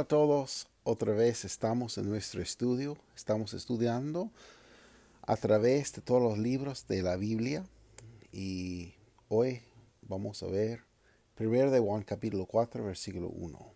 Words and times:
Hola 0.00 0.06
a 0.06 0.08
todos, 0.08 0.66
otra 0.82 1.12
vez 1.12 1.44
estamos 1.44 1.98
en 1.98 2.08
nuestro 2.08 2.40
estudio, 2.40 2.96
estamos 3.14 3.52
estudiando 3.52 4.30
a 5.20 5.36
través 5.36 5.92
de 5.92 6.00
todos 6.00 6.22
los 6.22 6.38
libros 6.38 6.86
de 6.86 7.02
la 7.02 7.16
Biblia 7.18 7.66
y 8.32 8.94
hoy 9.28 9.60
vamos 10.00 10.42
a 10.42 10.46
ver 10.46 10.84
1 11.38 11.70
de 11.70 11.80
Juan 11.80 12.02
capítulo 12.02 12.46
4 12.46 12.82
versículo 12.82 13.28
1. 13.28 13.74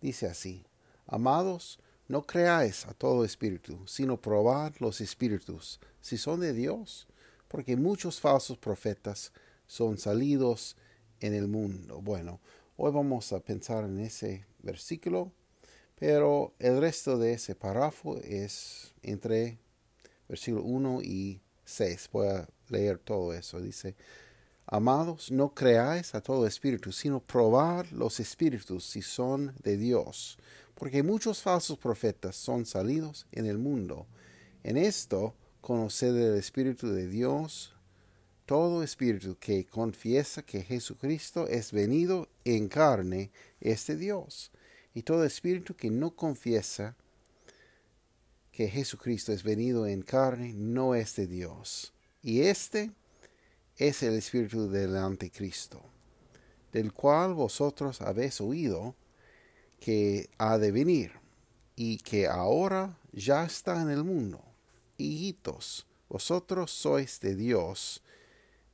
Dice 0.00 0.28
así, 0.28 0.64
Amados, 1.04 1.80
no 2.06 2.24
creáis 2.24 2.86
a 2.86 2.94
todo 2.94 3.24
espíritu, 3.24 3.84
sino 3.88 4.20
probad 4.20 4.72
los 4.78 5.00
espíritus, 5.00 5.80
si 6.00 6.16
son 6.16 6.38
de 6.38 6.52
Dios, 6.52 7.08
porque 7.48 7.76
muchos 7.76 8.20
falsos 8.20 8.56
profetas 8.56 9.32
son 9.66 9.98
salidos 9.98 10.76
en 11.18 11.34
el 11.34 11.48
mundo. 11.48 12.00
Bueno, 12.00 12.38
hoy 12.76 12.92
vamos 12.92 13.32
a 13.32 13.40
pensar 13.40 13.82
en 13.82 13.98
ese 13.98 14.46
versículo 14.62 15.32
pero 15.98 16.54
el 16.58 16.80
resto 16.80 17.18
de 17.18 17.32
ese 17.32 17.54
párrafo 17.54 18.18
es 18.18 18.94
entre 19.02 19.58
versículo 20.28 20.62
1 20.62 21.02
y 21.02 21.40
6. 21.64 22.10
Voy 22.12 22.28
a 22.28 22.48
leer 22.68 22.98
todo 22.98 23.32
eso. 23.32 23.60
Dice, 23.60 23.96
Amados, 24.66 25.30
no 25.30 25.54
creáis 25.54 26.14
a 26.14 26.20
todo 26.20 26.46
espíritu, 26.46 26.92
sino 26.92 27.20
probad 27.20 27.86
los 27.92 28.20
espíritus 28.20 28.84
si 28.84 29.00
son 29.00 29.54
de 29.62 29.76
Dios, 29.76 30.38
porque 30.74 31.02
muchos 31.02 31.40
falsos 31.40 31.78
profetas 31.78 32.36
son 32.36 32.66
salidos 32.66 33.26
en 33.32 33.46
el 33.46 33.58
mundo. 33.58 34.06
En 34.64 34.76
esto 34.76 35.34
conoced 35.60 36.14
el 36.16 36.36
Espíritu 36.36 36.88
de 36.88 37.08
Dios. 37.08 37.72
Todo 38.44 38.82
espíritu 38.82 39.36
que 39.38 39.66
confiesa 39.66 40.42
que 40.42 40.62
Jesucristo 40.62 41.48
es 41.48 41.72
venido 41.72 42.28
en 42.44 42.68
carne 42.68 43.30
es 43.60 43.86
de 43.86 43.96
Dios 43.96 44.52
y 44.96 45.02
todo 45.02 45.24
espíritu 45.24 45.74
que 45.74 45.90
no 45.90 46.16
confiesa 46.16 46.96
que 48.50 48.66
Jesucristo 48.66 49.30
es 49.30 49.42
venido 49.42 49.86
en 49.86 50.00
carne 50.00 50.54
no 50.54 50.94
es 50.94 51.16
de 51.16 51.26
Dios. 51.26 51.92
Y 52.22 52.40
este 52.40 52.92
es 53.76 54.02
el 54.02 54.14
espíritu 54.14 54.70
del 54.70 54.96
anticristo, 54.96 55.82
del 56.72 56.94
cual 56.94 57.34
vosotros 57.34 58.00
habéis 58.00 58.40
oído 58.40 58.94
que 59.80 60.30
ha 60.38 60.56
de 60.56 60.72
venir 60.72 61.12
y 61.76 61.98
que 61.98 62.26
ahora 62.26 62.98
ya 63.12 63.44
está 63.44 63.82
en 63.82 63.90
el 63.90 64.02
mundo. 64.02 64.42
Hijitos, 64.96 65.86
vosotros 66.08 66.70
sois 66.70 67.20
de 67.20 67.36
Dios 67.36 68.02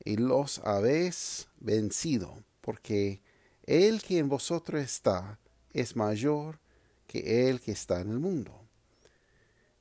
y 0.04 0.18
los 0.18 0.60
habéis 0.60 1.48
vencido, 1.58 2.44
porque 2.60 3.20
el 3.64 4.00
que 4.02 4.18
en 4.18 4.28
vosotros 4.28 4.80
está 4.80 5.40
es 5.72 5.96
mayor 5.96 6.58
que 7.06 7.48
el 7.48 7.60
que 7.60 7.72
está 7.72 8.00
en 8.00 8.10
el 8.10 8.18
mundo. 8.18 8.52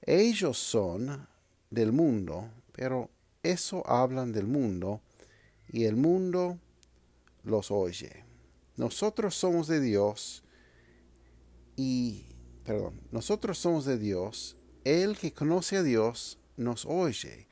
Ellos 0.01 0.57
son 0.57 1.27
del 1.69 1.91
mundo, 1.91 2.49
pero 2.71 3.09
eso 3.43 3.87
hablan 3.87 4.31
del 4.31 4.47
mundo 4.47 5.01
y 5.69 5.85
el 5.85 5.95
mundo 5.95 6.59
los 7.43 7.71
oye. 7.71 8.23
Nosotros 8.77 9.35
somos 9.35 9.67
de 9.67 9.79
Dios 9.79 10.43
y, 11.75 12.25
perdón, 12.63 12.99
nosotros 13.11 13.57
somos 13.57 13.85
de 13.85 13.97
Dios. 13.97 14.57
El 14.83 15.17
que 15.17 15.33
conoce 15.33 15.77
a 15.77 15.83
Dios 15.83 16.39
nos 16.57 16.85
oye. 16.85 17.47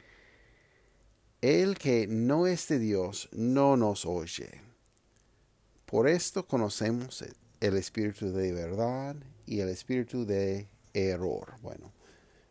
El 1.42 1.78
que 1.78 2.08
no 2.08 2.48
es 2.48 2.68
de 2.68 2.80
Dios 2.80 3.30
no 3.32 3.78
nos 3.78 4.06
oye. 4.06 4.62
Por 5.86 6.08
esto 6.08 6.46
conocemos 6.46 7.24
el 7.59 7.78
espíritu 7.78 8.31
de 8.31 8.53
verdad 8.53 9.16
y 9.46 9.59
el 9.59 9.70
espíritu 9.70 10.25
de 10.25 10.68
error. 10.94 11.56
Bueno, 11.62 11.92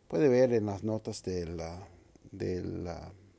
puede 0.07 0.29
ver 0.29 0.53
en 0.53 0.65
las 0.65 0.83
notas 0.83 1.23
del, 1.23 1.61
del 2.31 2.87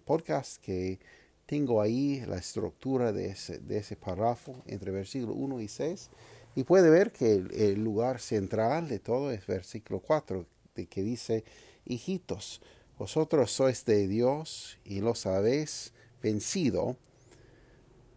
podcast 0.04 0.62
que 0.62 0.98
tengo 1.46 1.82
ahí 1.82 2.22
la 2.26 2.36
estructura 2.36 3.12
de 3.12 3.26
ese, 3.26 3.58
de 3.58 3.78
ese 3.78 3.96
párrafo 3.96 4.62
entre 4.66 4.92
versículo 4.92 5.34
1 5.34 5.60
y 5.60 5.68
6 5.68 6.10
y 6.54 6.64
puede 6.64 6.90
ver 6.90 7.12
que 7.12 7.32
el, 7.34 7.82
lugar 7.82 8.20
central 8.20 8.88
de 8.88 8.98
todo 8.98 9.30
es 9.30 9.46
versículo 9.46 10.00
4 10.00 10.46
de 10.76 10.86
que 10.86 11.02
dice 11.02 11.44
hijitos 11.84 12.60
vosotros 12.98 13.50
sois 13.50 13.84
de 13.84 14.06
Dios 14.06 14.78
y 14.84 15.00
los 15.00 15.26
habéis 15.26 15.92
vencido 16.22 16.96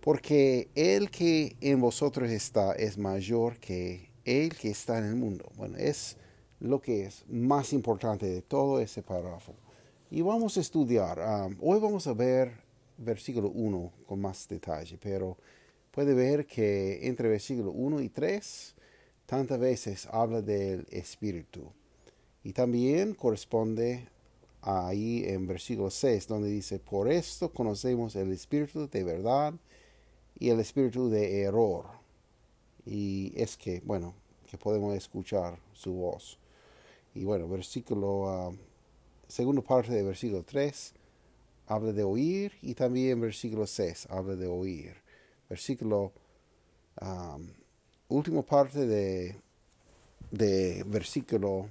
porque 0.03 0.67
el 0.75 1.09
que 1.09 1.55
en 1.61 1.79
vosotros 1.79 2.29
está 2.29 2.73
es 2.73 2.97
mayor 2.97 3.57
que 3.57 4.09
el 4.25 4.53
que 4.53 4.69
está 4.69 4.97
en 4.97 5.05
el 5.05 5.15
mundo. 5.15 5.49
Bueno, 5.55 5.77
es 5.77 6.17
lo 6.59 6.81
que 6.81 7.05
es 7.05 7.23
más 7.29 7.71
importante 7.71 8.25
de 8.25 8.41
todo 8.41 8.81
ese 8.81 9.01
párrafo. 9.01 9.53
Y 10.11 10.21
vamos 10.21 10.57
a 10.57 10.59
estudiar. 10.59 11.19
Um, 11.19 11.55
hoy 11.61 11.79
vamos 11.79 12.05
a 12.07 12.13
ver 12.13 12.51
versículo 12.97 13.49
1 13.49 13.93
con 14.05 14.19
más 14.19 14.45
detalle, 14.45 14.97
pero 15.01 15.37
puede 15.89 16.13
ver 16.13 16.45
que 16.45 17.07
entre 17.07 17.29
versículo 17.29 17.71
1 17.71 18.01
y 18.01 18.09
3 18.09 18.75
tantas 19.25 19.57
veces 19.57 20.05
habla 20.11 20.41
del 20.41 20.85
Espíritu. 20.89 21.71
Y 22.43 22.51
también 22.51 23.13
corresponde 23.13 24.05
ahí 24.61 25.23
en 25.25 25.47
versículo 25.47 25.89
6, 25.89 26.27
donde 26.27 26.49
dice, 26.49 26.77
por 26.77 27.09
esto 27.09 27.53
conocemos 27.53 28.17
el 28.17 28.33
Espíritu 28.33 28.89
de 28.89 29.03
verdad 29.05 29.53
y 30.43 30.49
el 30.49 30.59
espíritu 30.59 31.09
de 31.09 31.43
error. 31.43 31.85
Y 32.85 33.31
es 33.33 33.55
que, 33.55 33.81
bueno, 33.85 34.13
que 34.51 34.57
podemos 34.57 34.93
escuchar 34.93 35.57
su 35.71 35.93
voz. 35.93 36.37
Y 37.15 37.23
bueno, 37.23 37.47
versículo, 37.47 38.49
uh, 38.49 38.57
segunda 39.25 39.61
parte 39.61 39.93
de 39.93 40.03
versículo 40.03 40.43
3 40.43 40.95
habla 41.67 41.93
de 41.93 42.03
oír 42.03 42.51
y 42.61 42.73
también 42.73 43.21
versículo 43.21 43.65
6 43.65 44.07
habla 44.09 44.35
de 44.35 44.47
oír. 44.47 44.97
Versículo, 45.47 46.11
um, 46.99 47.47
última 48.09 48.41
parte 48.41 48.85
de, 48.85 49.37
de 50.29 50.83
versículo, 50.85 51.69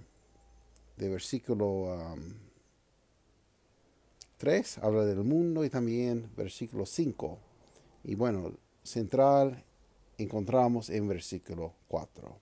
de 0.97 1.10
versículo 1.10 2.16
3 4.39 4.78
um, 4.78 4.84
habla 4.87 5.04
del 5.04 5.25
mundo 5.25 5.62
y 5.62 5.69
también 5.69 6.31
versículo 6.34 6.87
5 6.87 7.52
y 8.05 8.15
bueno, 8.15 8.53
central 8.83 9.65
encontramos 10.19 10.91
en 10.91 11.09
versículo 11.09 11.75
4. 11.89 12.41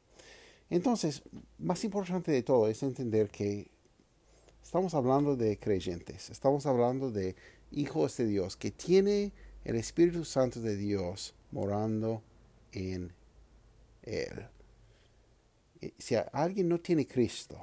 Entonces, 0.71 1.23
más 1.59 1.83
importante 1.85 2.31
de 2.33 2.43
todo 2.43 2.69
es 2.69 2.83
entender 2.83 3.29
que 3.29 3.71
estamos 4.63 4.95
hablando 4.95 5.37
de 5.37 5.59
creyentes, 5.59 6.31
estamos 6.31 6.67
hablando 6.67 7.11
de 7.11 7.35
hijos 7.73 8.17
de 8.17 8.27
Dios, 8.27 8.57
que 8.57 8.71
tiene 8.71 9.33
el 9.65 9.77
Espíritu 9.77 10.25
Santo 10.25 10.61
de 10.61 10.77
Dios 10.77 11.35
morando 11.51 12.23
en 12.73 13.13
él. 14.03 14.47
Si 15.99 16.15
alguien 16.33 16.69
no 16.69 16.79
tiene 16.79 17.07
Cristo, 17.07 17.59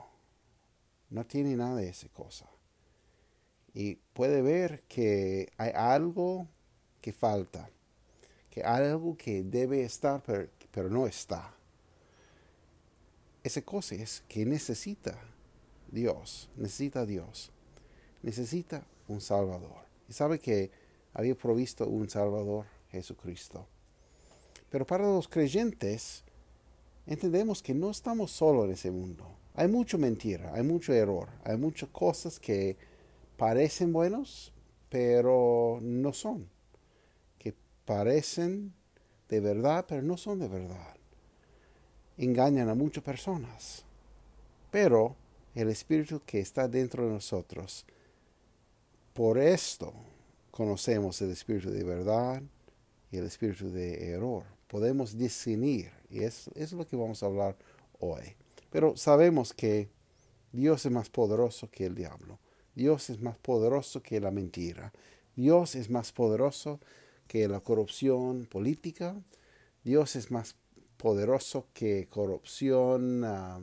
no 1.09 1.23
tiene 1.25 1.55
nada 1.55 1.77
de 1.77 1.89
esa 1.89 2.09
cosa. 2.09 2.49
Y 3.73 3.95
puede 4.13 4.41
ver 4.41 4.83
que 4.87 5.51
hay 5.57 5.71
algo 5.75 6.47
que 6.99 7.13
falta 7.13 7.69
algo 8.63 9.17
que 9.17 9.43
debe 9.43 9.83
estar 9.83 10.21
pero, 10.71 10.89
no 10.89 11.07
está. 11.07 11.53
Esa 13.43 13.61
cosa 13.61 13.95
es 13.95 14.23
que 14.27 14.45
necesita 14.45 15.17
Dios, 15.91 16.49
necesita 16.55 17.05
Dios, 17.05 17.51
necesita 18.21 18.85
un 19.07 19.21
Salvador. 19.21 19.85
Y 20.09 20.13
sabe 20.13 20.39
que 20.39 20.69
había 21.13 21.35
provisto 21.35 21.87
un 21.87 22.09
Salvador, 22.09 22.65
Jesucristo. 22.91 23.65
Pero 24.69 24.85
para 24.85 25.05
los 25.05 25.27
creyentes, 25.27 26.23
entendemos 27.05 27.63
que 27.63 27.73
no 27.73 27.89
estamos 27.89 28.31
solos 28.31 28.65
en 28.65 28.71
ese 28.71 28.91
mundo. 28.91 29.25
Hay 29.55 29.67
mucha 29.67 29.97
mentira, 29.97 30.53
hay 30.53 30.63
mucho 30.63 30.93
error, 30.93 31.29
hay 31.43 31.57
muchas 31.57 31.89
cosas 31.89 32.39
que 32.39 32.77
parecen 33.37 33.93
buenos, 33.93 34.53
pero 34.89 35.79
no 35.81 36.13
son 36.13 36.56
parecen 37.87 38.73
de 39.29 39.39
verdad, 39.39 39.85
pero 39.87 40.01
no 40.01 40.17
son 40.17 40.39
de 40.39 40.49
verdad. 40.49 40.95
Engañan 42.17 42.69
a 42.69 42.75
muchas 42.75 43.03
personas. 43.03 43.85
Pero 44.69 45.15
el 45.55 45.69
Espíritu 45.69 46.21
que 46.25 46.39
está 46.39 46.67
dentro 46.67 47.07
de 47.07 47.13
nosotros. 47.13 47.85
Por 49.13 49.39
esto 49.39 49.93
conocemos 50.51 51.19
el 51.21 51.31
Espíritu 51.31 51.71
de 51.71 51.83
verdad 51.83 52.43
y 53.09 53.17
el 53.17 53.25
Espíritu 53.25 53.71
de 53.71 54.11
error. 54.11 54.43
Podemos 54.67 55.17
discernir, 55.17 55.91
y 56.09 56.23
eso 56.23 56.51
es 56.55 56.73
lo 56.73 56.85
que 56.85 56.97
vamos 56.97 57.23
a 57.23 57.27
hablar 57.27 57.55
hoy. 57.99 58.35
Pero 58.69 58.97
sabemos 58.97 59.53
que 59.53 59.87
Dios 60.51 60.85
es 60.85 60.91
más 60.91 61.09
poderoso 61.09 61.71
que 61.71 61.85
el 61.85 61.95
diablo. 61.95 62.37
Dios 62.75 63.09
es 63.09 63.21
más 63.21 63.37
poderoso 63.37 64.03
que 64.03 64.19
la 64.19 64.29
mentira. 64.29 64.91
Dios 65.37 65.75
es 65.75 65.89
más 65.89 66.11
poderoso 66.11 66.79
que 66.79 67.06
la 67.33 67.59
corrupción 67.59 68.45
política. 68.45 69.15
Dios 69.83 70.15
es 70.15 70.31
más 70.31 70.55
poderoso 70.97 71.67
que 71.73 72.07
corrupción 72.09 73.23
ah, 73.23 73.61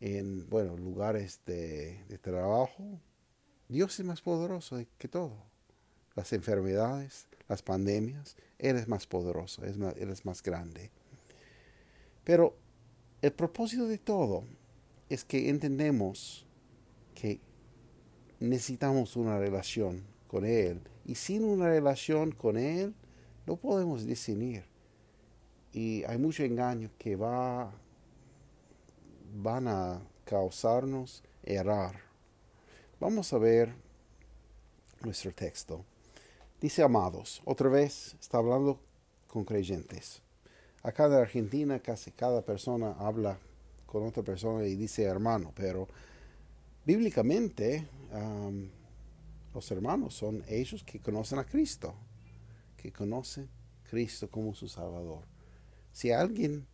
en 0.00 0.48
bueno, 0.48 0.76
lugares 0.76 1.40
de, 1.46 2.04
trabajo. 2.20 3.00
Dios 3.68 3.98
es 3.98 4.06
más 4.06 4.20
poderoso 4.20 4.78
que 4.98 5.08
todo. 5.08 5.36
Las 6.14 6.32
enfermedades, 6.32 7.26
las 7.48 7.62
pandemias, 7.62 8.36
Él 8.58 8.76
es 8.76 8.88
más 8.88 9.06
poderoso, 9.06 9.62
Él 9.64 10.10
es 10.10 10.24
más 10.24 10.42
grande. 10.42 10.90
Pero 12.24 12.56
el 13.22 13.32
propósito 13.32 13.86
de 13.86 13.98
todo 13.98 14.44
es 15.08 15.24
que 15.24 15.48
entendemos 15.48 16.46
que 17.14 17.40
necesitamos 18.40 19.16
una 19.16 19.38
relación 19.38 20.04
con 20.26 20.44
Él. 20.44 20.80
Y 21.06 21.14
sin 21.14 21.44
una 21.44 21.68
relación 21.68 22.32
con 22.32 22.58
Él, 22.58 22.94
no 23.46 23.56
podemos 23.56 24.04
discernir. 24.04 24.64
Y 25.72 26.02
hay 26.04 26.18
mucho 26.18 26.42
engaño 26.42 26.90
que 26.98 27.14
va, 27.14 27.72
van 29.36 29.68
a 29.68 30.02
causarnos 30.24 31.22
errar. 31.44 32.00
Vamos 32.98 33.32
a 33.32 33.38
ver 33.38 33.72
nuestro 35.02 35.32
texto. 35.32 35.84
Dice 36.60 36.82
amados, 36.82 37.40
otra 37.44 37.68
vez 37.68 38.16
está 38.20 38.38
hablando 38.38 38.80
con 39.28 39.44
creyentes. 39.44 40.22
Acá 40.82 41.06
en 41.06 41.12
Argentina 41.12 41.78
casi 41.78 42.10
cada 42.10 42.42
persona 42.42 42.96
habla 42.98 43.38
con 43.86 44.04
otra 44.04 44.22
persona 44.24 44.64
y 44.64 44.74
dice 44.74 45.04
hermano, 45.04 45.52
pero 45.54 45.86
bíblicamente 46.84 47.86
los 49.56 49.70
hermanos 49.70 50.14
son 50.14 50.44
ellos 50.48 50.84
que 50.84 51.00
conocen 51.00 51.38
a 51.38 51.46
Cristo, 51.46 51.94
que 52.76 52.92
conocen 52.92 53.48
Cristo 53.88 54.30
como 54.30 54.54
su 54.54 54.68
Salvador. 54.68 55.24
Si 55.92 56.12
alguien 56.12 56.66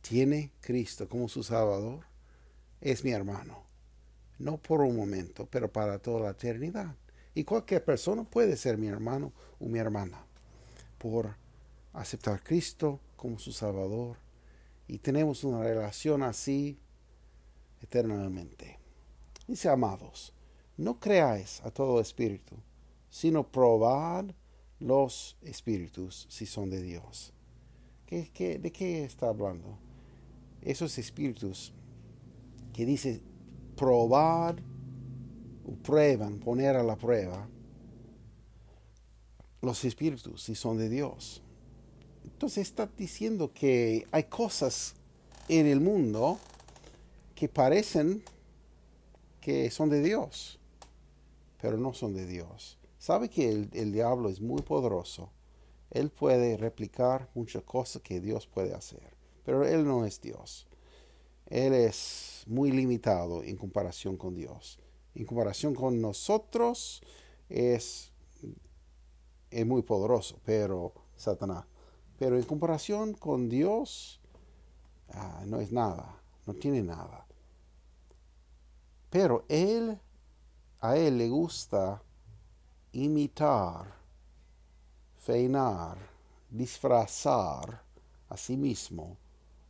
tiene 0.00 0.50
Cristo 0.62 1.06
como 1.06 1.28
su 1.28 1.42
Salvador, 1.42 2.06
es 2.80 3.04
mi 3.04 3.10
hermano. 3.10 3.62
No 4.38 4.56
por 4.56 4.80
un 4.80 4.96
momento, 4.96 5.46
pero 5.50 5.70
para 5.70 5.98
toda 5.98 6.20
la 6.20 6.30
eternidad. 6.30 6.96
Y 7.34 7.44
cualquier 7.44 7.84
persona 7.84 8.24
puede 8.24 8.56
ser 8.56 8.78
mi 8.78 8.86
hermano 8.86 9.34
o 9.58 9.66
mi 9.66 9.78
hermana 9.78 10.24
por 10.96 11.36
aceptar 11.92 12.36
a 12.36 12.42
Cristo 12.42 13.00
como 13.16 13.38
su 13.38 13.52
Salvador. 13.52 14.16
Y 14.88 14.96
tenemos 14.96 15.44
una 15.44 15.62
relación 15.62 16.22
así 16.22 16.78
eternamente. 17.82 18.78
Dice, 19.46 19.68
amados, 19.68 20.32
no 20.80 20.98
creáis 20.98 21.60
a 21.62 21.70
todo 21.70 22.00
espíritu, 22.00 22.56
sino 23.10 23.46
probad 23.46 24.24
los 24.78 25.36
espíritus 25.42 26.26
si 26.30 26.46
son 26.46 26.70
de 26.70 26.82
Dios. 26.82 27.34
¿Qué, 28.06 28.58
de 28.58 28.72
qué 28.72 29.04
está 29.04 29.28
hablando? 29.28 29.78
Esos 30.62 30.96
espíritus 30.98 31.72
que 32.72 32.86
dice 32.86 33.20
probad 33.76 34.56
o 35.64 35.74
prueban, 35.74 36.38
poner 36.38 36.76
a 36.76 36.82
la 36.82 36.96
prueba 36.96 37.46
los 39.60 39.84
espíritus 39.84 40.42
si 40.42 40.54
son 40.54 40.78
de 40.78 40.88
Dios. 40.88 41.42
Entonces 42.24 42.66
está 42.66 42.88
diciendo 42.96 43.52
que 43.52 44.06
hay 44.10 44.24
cosas 44.24 44.94
en 45.48 45.66
el 45.66 45.80
mundo 45.80 46.38
que 47.34 47.48
parecen 47.48 48.22
que 49.40 49.70
son 49.70 49.88
de 49.88 50.02
Dios, 50.02 50.59
pero 51.60 51.76
no 51.76 51.92
son 51.92 52.14
de 52.14 52.26
Dios. 52.26 52.78
Sabe 52.98 53.28
que 53.28 53.48
el, 53.48 53.92
diablo 53.92 54.28
es 54.28 54.40
muy 54.40 54.62
poderoso. 54.62 55.30
Él 55.90 56.10
puede 56.10 56.56
replicar 56.56 57.30
muchas 57.34 57.62
cosas 57.64 58.02
que 58.02 58.20
Dios 58.20 58.46
puede 58.46 58.74
hacer, 58.74 59.14
pero 59.44 59.66
él 59.66 59.84
no 59.84 60.04
es 60.04 60.20
Dios. 60.20 60.66
Él 61.46 61.72
es 61.72 62.44
muy 62.46 62.70
limitado 62.70 63.42
en 63.42 63.56
comparación 63.56 64.16
con 64.16 64.34
Dios. 64.34 64.78
En 65.14 65.24
comparación 65.24 65.74
con 65.74 66.00
nosotros 66.00 67.02
es, 67.48 68.12
es 69.50 69.66
muy 69.66 69.82
poderoso, 69.82 70.38
pero 70.44 70.92
Satanás. 71.16 71.64
Pero 72.18 72.36
en 72.36 72.44
comparación 72.44 73.14
con 73.14 73.48
Dios 73.48 74.20
ah, 75.08 75.42
no 75.46 75.60
es 75.60 75.72
nada, 75.72 76.22
no 76.46 76.54
tiene 76.54 76.82
nada. 76.82 77.26
Pero 79.08 79.44
él, 79.48 79.98
a 80.80 80.96
él 80.96 81.18
le 81.18 81.28
gusta 81.28 82.02
imitar, 82.92 83.94
feinar, 85.18 85.98
disfrazar 86.50 87.82
a 88.28 88.36
sí 88.36 88.56
mismo 88.56 89.16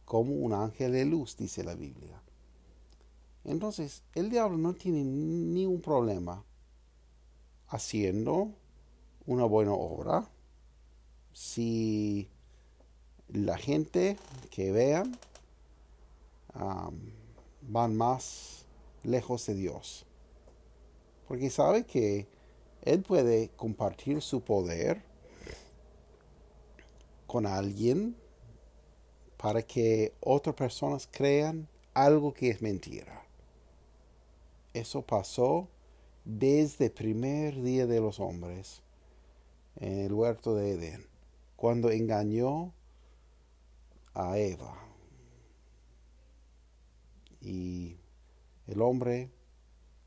como 0.04 0.34
un 0.34 0.52
ángel 0.52 0.92
de 0.92 1.04
luz, 1.04 1.36
dice 1.36 1.64
la 1.64 1.74
Biblia. 1.74 2.20
Entonces, 3.44 4.02
el 4.14 4.30
diablo 4.30 4.58
no 4.58 4.74
tiene 4.74 5.02
ningún 5.02 5.80
problema 5.80 6.44
haciendo 7.68 8.52
una 9.26 9.44
buena 9.44 9.72
obra 9.72 10.28
si 11.32 12.28
la 13.28 13.56
gente 13.56 14.16
que 14.50 14.72
vean 14.72 15.16
van 17.62 17.96
más 17.96 18.66
lejos 19.04 19.46
de 19.46 19.54
Dios. 19.54 20.04
Porque 21.30 21.48
sabe 21.48 21.84
que 21.84 22.26
Él 22.82 23.02
puede 23.02 23.50
compartir 23.50 24.20
su 24.20 24.40
poder 24.40 25.00
con 27.28 27.46
alguien 27.46 28.16
para 29.36 29.62
que 29.62 30.12
otras 30.18 30.56
personas 30.56 31.08
crean 31.08 31.68
algo 31.94 32.34
que 32.34 32.50
es 32.50 32.60
mentira. 32.60 33.24
Eso 34.74 35.02
pasó 35.02 35.68
desde 36.24 36.86
el 36.86 36.90
primer 36.90 37.62
día 37.62 37.86
de 37.86 38.00
los 38.00 38.18
hombres 38.18 38.82
en 39.76 40.00
el 40.00 40.12
huerto 40.12 40.56
de 40.56 40.72
Edén, 40.72 41.06
cuando 41.54 41.92
engañó 41.92 42.74
a 44.14 44.36
Eva. 44.36 44.76
Y 47.40 47.98
el 48.66 48.82
hombre 48.82 49.30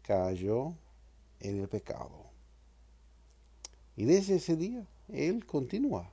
cayó 0.02 0.76
en 1.44 1.60
el 1.60 1.68
pecado. 1.68 2.32
Y 3.96 4.06
desde 4.06 4.36
ese 4.36 4.56
día 4.56 4.88
él 5.10 5.46
continúa 5.46 6.10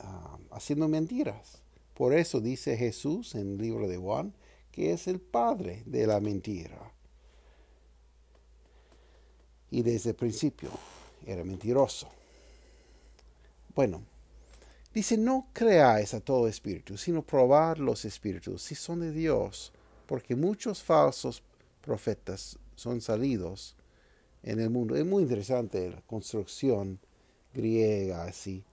ah, 0.00 0.38
haciendo 0.50 0.88
mentiras. 0.88 1.62
Por 1.94 2.12
eso 2.12 2.40
dice 2.40 2.76
Jesús 2.76 3.34
en 3.34 3.52
el 3.52 3.58
libro 3.58 3.86
de 3.88 3.96
Juan 3.96 4.34
que 4.76 4.92
es 4.92 5.08
el 5.08 5.20
padre 5.20 5.82
de 5.86 6.06
la 6.06 6.20
mentira. 6.20 6.92
Y 9.70 9.82
desde 9.82 10.10
el 10.10 10.16
principio 10.16 10.68
era 11.24 11.42
mentiroso. 11.44 12.08
Bueno, 13.74 14.02
dice, 14.92 15.16
no 15.16 15.48
creáis 15.54 16.12
a 16.12 16.20
todo 16.20 16.46
espíritu, 16.46 16.98
sino 16.98 17.22
probar 17.22 17.78
los 17.78 18.04
espíritus, 18.04 18.62
si 18.62 18.74
son 18.74 19.00
de 19.00 19.12
Dios, 19.12 19.72
porque 20.06 20.36
muchos 20.36 20.82
falsos 20.82 21.42
profetas 21.80 22.58
son 22.76 23.00
salidos 23.00 23.76
en 24.42 24.60
el 24.60 24.70
mundo. 24.70 24.94
Es 24.94 25.04
muy 25.04 25.24
interesante 25.24 25.90
la 25.90 26.00
construcción 26.02 27.00
griega 27.52 28.24
así, 28.24 28.64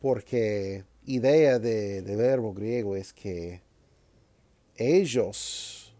porque 0.00 0.84
idea 1.06 1.58
de, 1.58 2.02
verbo 2.02 2.52
griego 2.52 2.96
es 2.96 3.12
que 3.12 3.62
ellos 4.76 5.94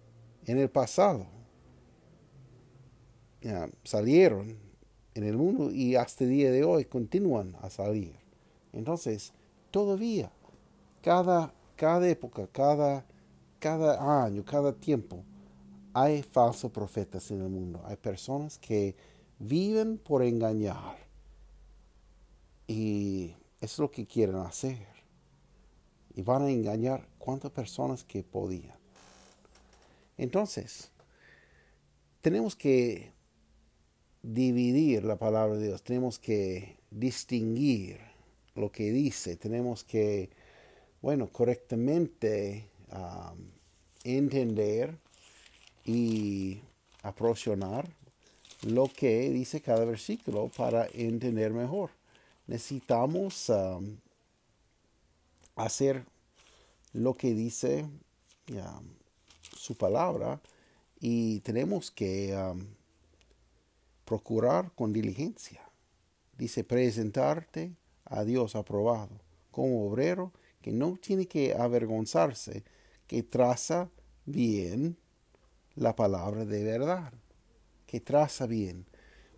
en 0.44 0.58
el 0.58 0.68
pasado 0.68 1.26
salieron 3.84 4.58
en 5.14 5.24
el 5.24 5.36
mundo 5.38 5.70
y 5.70 5.96
hasta 5.96 6.24
el 6.24 6.30
día 6.30 6.52
de 6.52 6.64
hoy 6.64 6.84
continúan 6.84 7.56
a 7.62 7.70
salir. 7.70 8.12
Entonces, 8.72 9.32
todavía, 9.70 10.30
cada, 11.00 11.54
cada 11.76 12.06
época, 12.08 12.46
cada 12.52 13.04
cada 13.60 14.24
año, 14.24 14.42
cada 14.44 14.72
tiempo, 14.72 15.22
hay 15.92 16.22
falsos 16.22 16.70
profetas 16.70 17.30
en 17.30 17.42
el 17.42 17.48
mundo. 17.48 17.82
Hay 17.84 17.96
personas 17.96 18.58
que 18.58 18.96
viven 19.38 19.98
por 19.98 20.22
engañar. 20.22 20.98
Y 22.66 23.34
es 23.60 23.78
lo 23.78 23.90
que 23.90 24.06
quieren 24.06 24.36
hacer. 24.36 24.86
Y 26.14 26.22
van 26.22 26.42
a 26.42 26.50
engañar 26.50 27.08
cuantas 27.18 27.50
personas 27.50 28.04
que 28.04 28.22
podían. 28.22 28.78
Entonces, 30.16 30.90
tenemos 32.20 32.54
que 32.54 33.12
dividir 34.22 35.04
la 35.04 35.16
palabra 35.16 35.56
de 35.56 35.68
Dios, 35.68 35.82
tenemos 35.82 36.18
que 36.18 36.76
distinguir 36.90 37.98
lo 38.54 38.70
que 38.70 38.90
dice, 38.90 39.36
tenemos 39.36 39.84
que, 39.84 40.30
bueno, 41.00 41.32
correctamente 41.32 42.68
um, 42.92 43.50
entender 44.04 44.98
y 45.92 46.62
aproxiar 47.02 47.88
lo 48.62 48.86
que 48.86 49.28
dice 49.30 49.60
cada 49.60 49.84
versículo 49.84 50.48
para 50.56 50.86
entender 50.92 51.52
mejor. 51.52 51.90
Necesitamos 52.46 53.48
um, 53.48 53.96
hacer 55.56 56.04
lo 56.92 57.16
que 57.16 57.34
dice 57.34 57.88
um, 58.50 58.86
su 59.56 59.76
palabra 59.76 60.40
y 61.00 61.40
tenemos 61.40 61.90
que 61.90 62.36
um, 62.36 62.64
procurar 64.04 64.70
con 64.76 64.92
diligencia. 64.92 65.60
Dice 66.38 66.62
presentarte 66.62 67.72
a 68.04 68.22
Dios 68.22 68.54
aprobado 68.54 69.20
como 69.50 69.88
obrero 69.88 70.32
que 70.62 70.70
no 70.70 70.96
tiene 70.96 71.26
que 71.26 71.54
avergonzarse, 71.54 72.62
que 73.08 73.24
traza 73.24 73.88
bien 74.24 74.96
la 75.76 75.94
palabra 75.96 76.44
de 76.44 76.64
verdad, 76.64 77.12
que 77.86 78.00
traza 78.00 78.46
bien. 78.46 78.86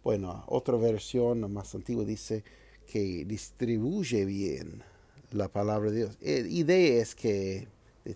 Bueno, 0.03 0.45
otra 0.49 0.77
versión 0.77 1.53
más 1.53 1.75
antigua 1.75 2.05
dice 2.05 2.45
que 2.87 3.25
distribuye 3.25 4.25
bien 4.25 4.83
la 5.31 5.49
palabra 5.49 5.91
de 5.91 5.97
Dios. 5.97 6.19
La 6.21 6.49
idea 6.49 7.03
es 7.03 7.15
que 7.15 7.69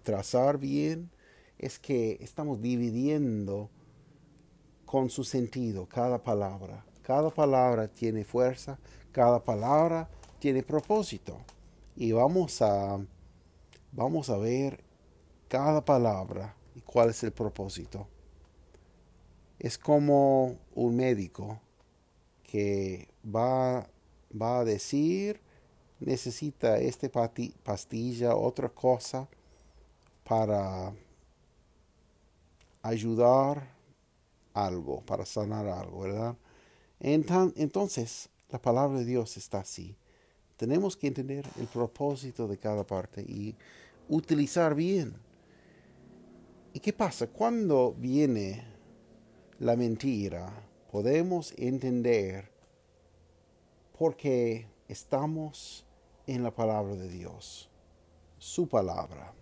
trazar 0.02 0.58
bien 0.58 1.10
es 1.58 1.78
que 1.78 2.18
estamos 2.20 2.60
dividiendo 2.60 3.70
con 4.84 5.10
su 5.10 5.24
sentido 5.24 5.86
cada 5.86 6.22
palabra. 6.22 6.84
Cada 7.02 7.30
palabra 7.30 7.88
tiene 7.88 8.24
fuerza, 8.24 8.78
cada 9.12 9.42
palabra 9.42 10.08
tiene 10.38 10.62
propósito. 10.62 11.38
Y 11.96 12.12
vamos 12.12 12.60
a, 12.60 12.98
vamos 13.92 14.28
a 14.28 14.36
ver 14.36 14.80
cada 15.48 15.84
palabra 15.84 16.54
cuál 16.80 17.10
es 17.10 17.22
el 17.22 17.32
propósito. 17.32 18.06
Es 19.58 19.78
como 19.78 20.58
un 20.74 20.96
médico 20.96 21.60
que 22.42 23.08
va, 23.24 23.88
va 24.40 24.60
a 24.60 24.64
decir, 24.64 25.40
necesita 26.00 26.78
esta 26.78 27.08
pastilla, 27.62 28.36
otra 28.36 28.68
cosa, 28.68 29.28
para 30.24 30.92
ayudar 32.82 33.74
algo, 34.52 35.00
para 35.02 35.24
sanar 35.24 35.66
algo, 35.66 36.00
¿verdad? 36.00 36.36
Entonces, 37.00 38.28
la 38.50 38.60
palabra 38.60 38.98
de 38.98 39.04
Dios 39.04 39.36
está 39.36 39.60
así. 39.60 39.96
Tenemos 40.56 40.96
que 40.96 41.08
entender 41.08 41.46
el 41.58 41.66
propósito 41.66 42.48
de 42.48 42.56
cada 42.56 42.86
parte 42.86 43.22
y 43.22 43.54
utilizar 44.08 44.74
bien. 44.74 45.14
¿Y 46.76 46.80
qué 46.80 46.92
pasa? 46.92 47.28
Cuando 47.28 47.94
viene 47.94 48.62
la 49.60 49.76
mentira, 49.76 50.52
podemos 50.92 51.54
entender 51.56 52.50
porque 53.98 54.66
estamos 54.86 55.86
en 56.26 56.42
la 56.42 56.54
palabra 56.54 56.94
de 56.94 57.08
Dios, 57.08 57.70
su 58.36 58.68
palabra. 58.68 59.32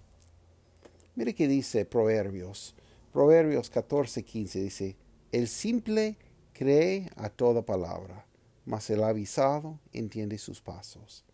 Mire 1.16 1.34
que 1.34 1.48
dice 1.48 1.84
Proverbios, 1.84 2.76
Proverbios 3.12 3.68
14, 3.68 4.22
15 4.22 4.60
dice, 4.60 4.96
el 5.32 5.48
simple 5.48 6.16
cree 6.52 7.10
a 7.16 7.30
toda 7.30 7.62
palabra, 7.62 8.24
mas 8.64 8.88
el 8.90 9.02
avisado 9.02 9.80
entiende 9.92 10.38
sus 10.38 10.60
pasos. 10.60 11.24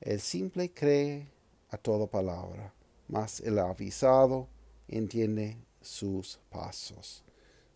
El 0.00 0.20
simple 0.20 0.72
cree 0.72 1.28
a 1.68 1.76
toda 1.76 2.06
palabra, 2.06 2.72
mas 3.08 3.40
el 3.40 3.58
avisado 3.58 4.48
entiende 4.96 5.56
sus 5.80 6.38
pasos. 6.50 7.24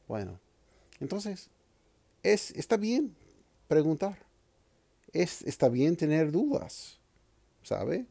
Bueno, 0.07 0.39
entonces, 1.01 1.51
es, 2.23 2.51
está 2.53 2.77
bien 2.77 3.15
preguntar 3.69 4.25
es, 5.15 5.43
está 5.43 5.69
bien 5.69 5.97
tener 5.97 6.33
dudas, 6.33 6.99
¿sabe? 7.63 8.05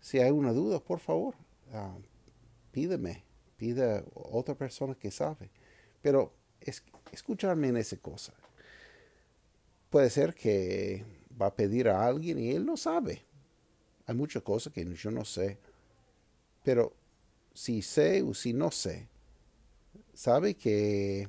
Si 0.00 0.18
hay 0.18 0.30
una 0.30 0.52
duda, 0.52 0.80
por 0.80 0.98
favor, 0.98 1.34
uh, 1.72 2.00
pídeme, 2.72 3.22
pida 3.56 3.98
a 3.98 4.04
otra 4.14 4.54
persona 4.54 4.94
que 4.94 5.10
sabe. 5.10 5.50
Pero 6.02 6.32
es, 6.60 6.82
escucharme 7.12 7.68
en 7.68 7.76
esa 7.76 7.98
cosa. 7.98 8.32
Puede 9.90 10.10
ser 10.10 10.34
que 10.34 11.04
va 11.40 11.46
a 11.46 11.54
pedir 11.54 11.88
a 11.88 12.04
alguien 12.04 12.38
y 12.38 12.50
él 12.50 12.64
no 12.64 12.76
sabe. 12.76 13.22
Hay 14.06 14.14
muchas 14.14 14.42
cosas 14.42 14.72
que 14.72 14.84
yo 14.94 15.10
no 15.10 15.24
sé. 15.24 15.58
Pero 16.62 16.94
si 17.54 17.82
sé 17.82 18.22
o 18.22 18.34
si 18.34 18.52
no 18.52 18.70
sé, 18.70 19.08
sabe 20.12 20.54
que 20.54 21.28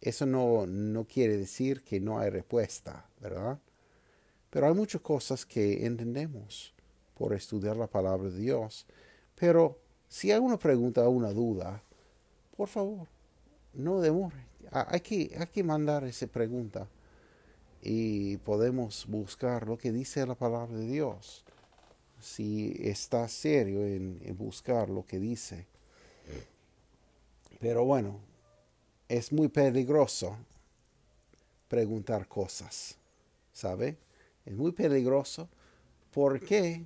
eso 0.00 0.26
no, 0.26 0.66
no 0.66 1.04
quiere 1.04 1.36
decir 1.36 1.82
que 1.82 2.00
no 2.00 2.18
hay 2.18 2.30
respuesta, 2.30 3.08
¿verdad? 3.20 3.58
Pero 4.50 4.66
hay 4.66 4.74
muchas 4.74 5.02
cosas 5.02 5.44
que 5.44 5.84
entendemos 5.86 6.74
por 7.14 7.34
estudiar 7.34 7.76
la 7.76 7.88
palabra 7.88 8.30
de 8.30 8.38
Dios. 8.38 8.86
Pero 9.34 9.78
si 10.08 10.32
hay 10.32 10.38
una 10.38 10.58
pregunta 10.58 11.06
o 11.06 11.10
una 11.10 11.32
duda, 11.32 11.82
por 12.56 12.68
favor, 12.68 13.08
no 13.74 14.00
demore. 14.00 14.46
Hay 14.70 15.00
que, 15.00 15.34
hay 15.38 15.46
que 15.46 15.62
mandar 15.62 16.04
esa 16.04 16.26
pregunta 16.26 16.88
y 17.82 18.36
podemos 18.38 19.06
buscar 19.06 19.66
lo 19.66 19.78
que 19.78 19.92
dice 19.92 20.26
la 20.26 20.34
palabra 20.34 20.76
de 20.76 20.86
Dios. 20.86 21.44
Si 22.20 22.74
está 22.80 23.28
serio 23.28 23.84
en, 23.84 24.36
buscar 24.36 24.90
lo 24.90 25.04
que 25.04 25.18
dice. 25.18 25.66
Pero 27.60 27.84
bueno, 27.84 28.20
es 29.08 29.32
muy 29.32 29.48
peligroso 29.48 30.36
preguntar 31.68 32.26
cosas, 32.28 32.96
¿sabe? 33.52 33.96
Es 34.44 34.54
muy 34.54 34.72
peligroso 34.72 35.48
porque 36.12 36.84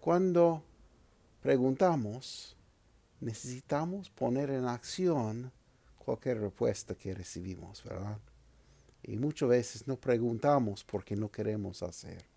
cuando 0.00 0.62
preguntamos 1.42 2.56
necesitamos 3.20 4.10
poner 4.10 4.50
en 4.50 4.66
acción 4.66 5.52
cualquier 5.98 6.40
respuesta 6.40 6.94
que 6.94 7.14
recibimos, 7.14 7.82
¿verdad? 7.84 8.18
Y 9.04 9.16
muchas 9.16 9.48
veces 9.48 9.88
no 9.88 9.96
preguntamos 9.96 10.84
porque 10.84 11.16
no 11.16 11.30
queremos 11.30 11.82
hacer. 11.82 12.31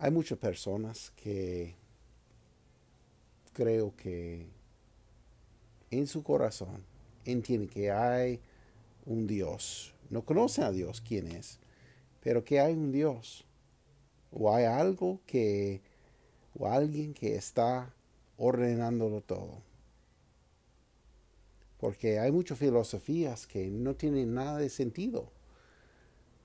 Hay 0.00 0.12
muchas 0.12 0.38
personas 0.38 1.12
que 1.16 1.74
creo 3.52 3.96
que 3.96 4.46
en 5.90 6.06
su 6.06 6.22
corazón 6.22 6.84
entiende 7.24 7.66
que 7.66 7.90
hay 7.90 8.40
un 9.06 9.26
Dios. 9.26 9.92
No 10.08 10.24
conoce 10.24 10.62
a 10.62 10.70
Dios 10.70 11.00
quién 11.00 11.26
es, 11.26 11.58
pero 12.22 12.44
que 12.44 12.60
hay 12.60 12.74
un 12.74 12.92
Dios. 12.92 13.44
O 14.30 14.54
hay 14.54 14.66
algo 14.66 15.20
que, 15.26 15.80
o 16.56 16.68
alguien 16.68 17.12
que 17.12 17.34
está 17.34 17.92
ordenándolo 18.36 19.20
todo. 19.20 19.62
Porque 21.78 22.20
hay 22.20 22.30
muchas 22.30 22.58
filosofías 22.58 23.48
que 23.48 23.68
no 23.68 23.96
tienen 23.96 24.32
nada 24.32 24.58
de 24.58 24.68
sentido. 24.68 25.32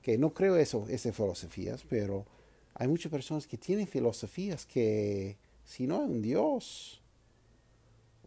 Que 0.02 0.18
no 0.18 0.34
creo 0.34 0.58
eso, 0.58 0.88
esas 0.90 1.16
filosofías, 1.16 1.86
pero 1.88 2.26
hay 2.76 2.88
muchas 2.88 3.12
personas 3.12 3.48
que 3.48 3.58
tienen 3.58 3.88
filosofías 3.88 4.66
que 4.66 5.38
si 5.66 5.88
no 5.88 6.02
hay 6.02 6.10
un 6.10 6.22
Dios, 6.22 7.04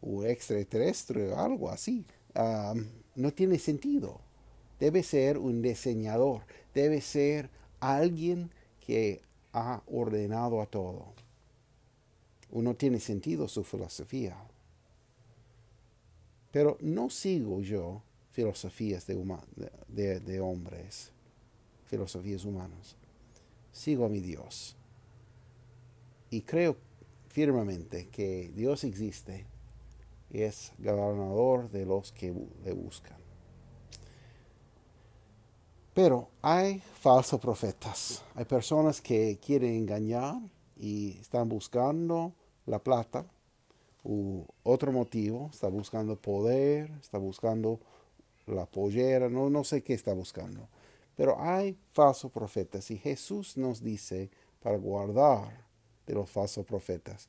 o 0.00 0.24
extraterrestre 0.24 1.32
o 1.32 1.38
algo 1.38 1.70
así. 1.70 2.04
no 3.14 3.32
tiene 3.32 3.58
sentido. 3.58 4.20
Debe 4.78 5.02
ser 5.02 5.38
un 5.38 5.62
diseñador, 5.62 6.42
debe 6.74 7.00
ser 7.00 7.48
alguien 7.80 8.50
que 8.84 9.22
ha 9.52 9.82
ordenado 9.86 10.60
a 10.60 10.66
todo. 10.66 11.14
Uno 12.50 12.74
tiene 12.74 13.00
sentido 13.00 13.48
su 13.48 13.64
filosofía. 13.64 14.36
Pero 16.52 16.76
no 16.80 17.10
sigo 17.10 17.60
yo 17.62 18.02
filosofías 18.32 19.06
de 19.06 20.40
hombres, 20.40 21.10
filosofías 21.86 22.44
humanas. 22.44 22.96
Sigo 23.76 24.06
a 24.06 24.08
mi 24.08 24.20
Dios. 24.20 24.74
Y 26.30 26.40
creo 26.40 26.76
firmemente 27.28 28.08
que 28.08 28.50
Dios 28.54 28.84
existe 28.84 29.44
es 30.30 30.72
gobernador 30.78 31.70
de 31.70 31.84
los 31.84 32.10
que 32.10 32.32
le 32.64 32.72
buscan. 32.72 33.18
Pero 35.92 36.30
hay 36.40 36.78
falsos 36.78 37.38
profetas, 37.38 38.24
hay 38.34 38.46
personas 38.46 39.02
que 39.02 39.38
quieren 39.44 39.74
engañar 39.74 40.36
y 40.78 41.18
están 41.20 41.46
buscando 41.46 42.32
la 42.64 42.78
plata 42.78 43.26
u 44.02 44.42
otro 44.62 44.90
motivo, 44.90 45.50
está 45.52 45.68
buscando 45.68 46.16
poder, 46.16 46.90
está 47.02 47.18
buscando 47.18 47.78
la 48.46 48.64
pollera, 48.64 49.28
no, 49.28 49.50
no 49.50 49.64
sé 49.64 49.82
qué 49.82 49.92
está 49.92 50.14
buscando. 50.14 50.66
Pero 51.16 51.40
hay 51.40 51.78
falsos 51.92 52.30
profetas 52.30 52.90
y 52.90 52.98
Jesús 52.98 53.56
nos 53.56 53.82
dice 53.82 54.30
para 54.62 54.76
guardar 54.76 55.66
de 56.06 56.14
los 56.14 56.30
falsos 56.30 56.64
profetas. 56.64 57.28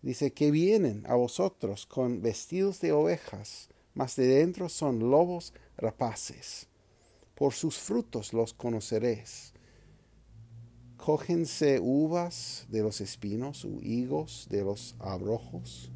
Dice 0.00 0.32
que 0.32 0.50
vienen 0.50 1.04
a 1.06 1.16
vosotros 1.16 1.84
con 1.84 2.22
vestidos 2.22 2.80
de 2.80 2.92
ovejas, 2.92 3.68
mas 3.92 4.16
de 4.16 4.26
dentro 4.26 4.68
son 4.68 5.10
lobos 5.10 5.52
rapaces. 5.76 6.68
Por 7.34 7.52
sus 7.52 7.76
frutos 7.78 8.32
los 8.32 8.54
conoceréis. 8.54 9.52
Cógense 10.96 11.80
uvas 11.80 12.66
de 12.68 12.82
los 12.82 13.00
espinos 13.00 13.64
u 13.64 13.80
higos 13.82 14.46
de 14.50 14.62
los 14.62 14.94
abrojos. 15.00 15.90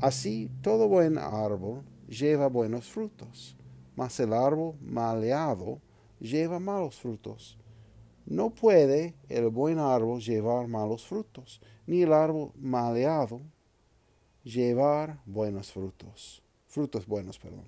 Así 0.00 0.50
todo 0.62 0.88
buen 0.88 1.18
árbol 1.18 1.84
lleva 2.08 2.46
buenos 2.48 2.88
frutos, 2.88 3.56
mas 3.94 4.18
el 4.18 4.32
árbol 4.32 4.76
maleado 4.80 5.80
lleva 6.20 6.60
malos 6.60 6.96
frutos. 6.96 7.58
No 8.26 8.50
puede 8.50 9.14
el 9.28 9.48
buen 9.48 9.78
árbol 9.78 10.20
llevar 10.20 10.68
malos 10.68 11.06
frutos, 11.06 11.60
ni 11.86 12.02
el 12.02 12.12
árbol 12.12 12.52
maleado 12.56 13.40
llevar 14.44 15.20
buenos 15.26 15.72
frutos. 15.72 16.42
Frutos 16.68 17.06
buenos, 17.06 17.38
perdón. 17.38 17.64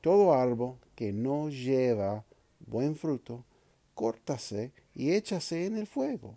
Todo 0.00 0.32
árbol 0.32 0.78
que 0.94 1.12
no 1.12 1.48
lleva 1.50 2.24
buen 2.66 2.96
fruto, 2.96 3.44
córtase 3.94 4.72
y 4.94 5.12
échase 5.12 5.66
en 5.66 5.76
el 5.76 5.86
fuego. 5.86 6.36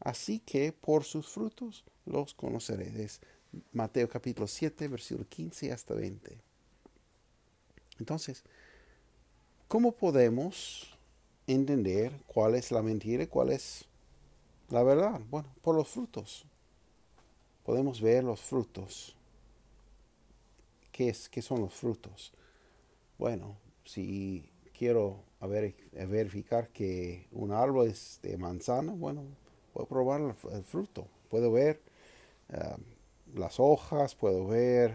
Así 0.00 0.38
que 0.38 0.72
por 0.72 1.04
sus 1.04 1.28
frutos 1.28 1.84
los 2.04 2.34
conoceréis. 2.34 3.20
Mateo 3.72 4.08
capítulo 4.08 4.46
7, 4.46 4.86
versículo 4.88 5.26
15 5.28 5.72
hasta 5.72 5.94
20. 5.94 6.38
Entonces, 7.98 8.44
¿cómo 9.68 9.92
podemos 9.92 10.96
entender 11.46 12.12
cuál 12.26 12.54
es 12.54 12.72
la 12.72 12.82
mentira 12.82 13.22
y 13.22 13.26
cuál 13.26 13.50
es 13.50 13.86
la 14.68 14.82
verdad. 14.82 15.20
Bueno, 15.30 15.48
por 15.62 15.76
los 15.76 15.88
frutos. 15.88 16.44
Podemos 17.64 18.00
ver 18.00 18.24
los 18.24 18.40
frutos. 18.40 19.16
¿Qué, 20.92 21.08
es, 21.08 21.28
qué 21.28 21.42
son 21.42 21.60
los 21.60 21.74
frutos? 21.74 22.32
Bueno, 23.18 23.56
si 23.84 24.48
quiero 24.76 25.22
verificar 25.40 26.68
que 26.68 27.28
un 27.32 27.52
árbol 27.52 27.88
es 27.88 28.18
de 28.22 28.36
manzana, 28.36 28.92
bueno, 28.92 29.24
puedo 29.72 29.86
probar 29.86 30.20
el, 30.20 30.64
fruto. 30.64 31.06
Puedo 31.28 31.52
ver 31.52 31.80
eh, 32.48 32.76
las 33.34 33.60
hojas, 33.60 34.14
puedo 34.14 34.46
ver 34.46 34.94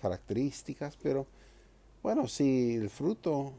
características, 0.00 0.96
pero 0.96 1.26
bueno, 2.02 2.26
si 2.28 2.76
el 2.76 2.88
fruto 2.88 3.52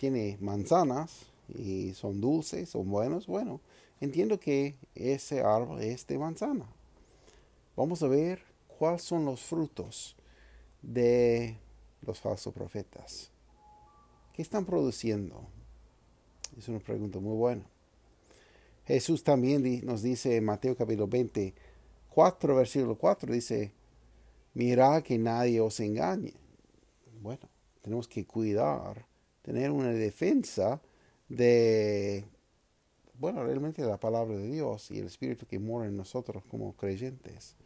tiene 0.00 0.38
manzanas, 0.40 1.26
y 1.54 1.92
son 1.92 2.22
dulces, 2.22 2.70
son 2.70 2.90
buenos, 2.90 3.26
bueno, 3.26 3.60
entiendo 4.00 4.40
que 4.40 4.76
ese 4.94 5.42
árbol 5.42 5.82
es 5.82 6.06
de 6.06 6.18
manzana. 6.18 6.64
Vamos 7.76 8.02
a 8.02 8.08
ver 8.08 8.42
cuáles 8.66 9.02
son 9.02 9.26
los 9.26 9.42
frutos 9.42 10.16
de 10.80 11.58
los 12.00 12.18
falsos 12.18 12.54
profetas. 12.54 13.30
¿Qué 14.32 14.40
están 14.40 14.64
produciendo? 14.64 15.46
Es 16.56 16.66
una 16.68 16.78
pregunta 16.78 17.18
muy 17.18 17.36
buena. 17.36 17.66
Jesús 18.86 19.22
también 19.22 19.84
nos 19.84 20.00
dice 20.00 20.34
en 20.34 20.46
Mateo 20.46 20.74
capítulo 20.74 21.08
20, 21.08 21.52
4, 22.08 22.56
versículo 22.56 22.96
4, 22.96 23.34
dice, 23.34 23.70
mira 24.54 25.02
que 25.02 25.18
nadie 25.18 25.60
os 25.60 25.78
engañe. 25.78 26.32
Bueno, 27.20 27.50
tenemos 27.82 28.08
que 28.08 28.24
cuidar, 28.24 29.09
tener 29.42 29.70
una 29.70 29.90
defensa 29.90 30.80
de, 31.28 32.24
bueno, 33.14 33.44
realmente 33.44 33.82
la 33.82 33.98
palabra 33.98 34.36
de 34.36 34.50
Dios 34.50 34.90
y 34.90 34.98
el 34.98 35.06
Espíritu 35.06 35.46
que 35.46 35.58
mora 35.58 35.86
en 35.86 35.96
nosotros 35.96 36.42
como 36.50 36.74
creyentes. 36.74 37.56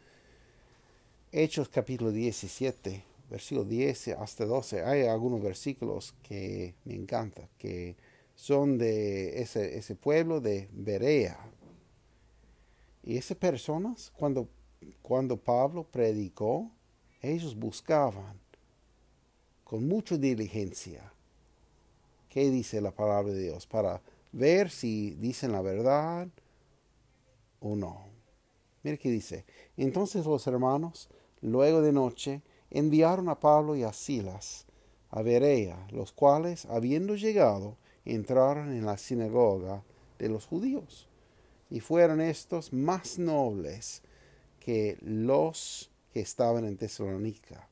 Hechos 1.32 1.68
capítulo 1.68 2.12
17, 2.12 3.04
versículo 3.30 3.64
10 3.64 4.08
hasta 4.08 4.44
12. 4.44 4.84
Hay 4.84 5.02
algunos 5.02 5.42
versículos 5.42 6.14
que 6.22 6.74
me 6.84 6.94
encantan, 6.94 7.48
que 7.58 7.96
son 8.34 8.78
de 8.78 9.40
ese, 9.40 9.78
ese 9.78 9.96
pueblo 9.96 10.40
de 10.40 10.68
Berea. 10.72 11.38
Y 13.02 13.16
esas 13.16 13.36
personas, 13.36 14.12
cuando, 14.16 14.48
cuando 15.02 15.36
Pablo 15.36 15.84
predicó, 15.84 16.70
ellos 17.20 17.56
buscaban 17.56 18.38
con 19.64 19.88
mucha 19.88 20.16
diligencia 20.16 21.13
qué 22.34 22.50
dice 22.50 22.80
la 22.80 22.90
palabra 22.90 23.32
de 23.32 23.44
Dios, 23.44 23.64
para 23.68 24.02
ver 24.32 24.68
si 24.68 25.14
dicen 25.20 25.52
la 25.52 25.62
verdad 25.62 26.26
o 27.60 27.76
no. 27.76 28.06
Mire 28.82 28.98
qué 28.98 29.08
dice. 29.08 29.44
Entonces 29.76 30.26
los 30.26 30.44
hermanos, 30.48 31.08
luego 31.42 31.80
de 31.80 31.92
noche, 31.92 32.42
enviaron 32.70 33.28
a 33.28 33.38
Pablo 33.38 33.76
y 33.76 33.84
a 33.84 33.92
Silas 33.92 34.66
a 35.10 35.22
Berea, 35.22 35.86
los 35.92 36.10
cuales, 36.10 36.66
habiendo 36.66 37.14
llegado, 37.14 37.76
entraron 38.04 38.72
en 38.72 38.84
la 38.84 38.98
sinagoga 38.98 39.84
de 40.18 40.28
los 40.28 40.44
judíos. 40.44 41.08
Y 41.70 41.78
fueron 41.78 42.20
estos 42.20 42.72
más 42.72 43.16
nobles 43.16 44.02
que 44.58 44.98
los 45.02 45.92
que 46.12 46.18
estaban 46.18 46.64
en 46.64 46.76
Tesalónica, 46.78 47.68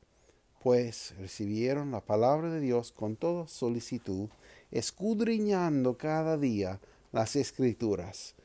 pues 0.62 1.14
recibieron 1.18 1.90
la 1.90 2.01
palabra 2.01 2.48
de 2.51 2.61
Dios 2.61 2.92
con 2.92 3.16
toda 3.16 3.48
solicitud 3.48 4.29
escudriñando 4.70 5.98
cada 5.98 6.38
día 6.38 6.81
las 7.11 7.35
escrituras, 7.35 8.37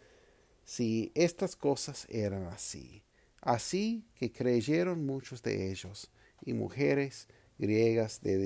si 0.66 1.12
estas 1.14 1.56
cosas 1.56 2.08
eran 2.10 2.46
así. 2.48 3.04
Así 3.42 4.04
que 4.16 4.32
creyeron 4.32 5.06
muchos 5.06 5.44
de 5.44 5.72
ellos, 5.72 6.10
y 6.44 6.54
mujeres 6.54 7.28
griegas 7.60 8.22
de 8.22 8.38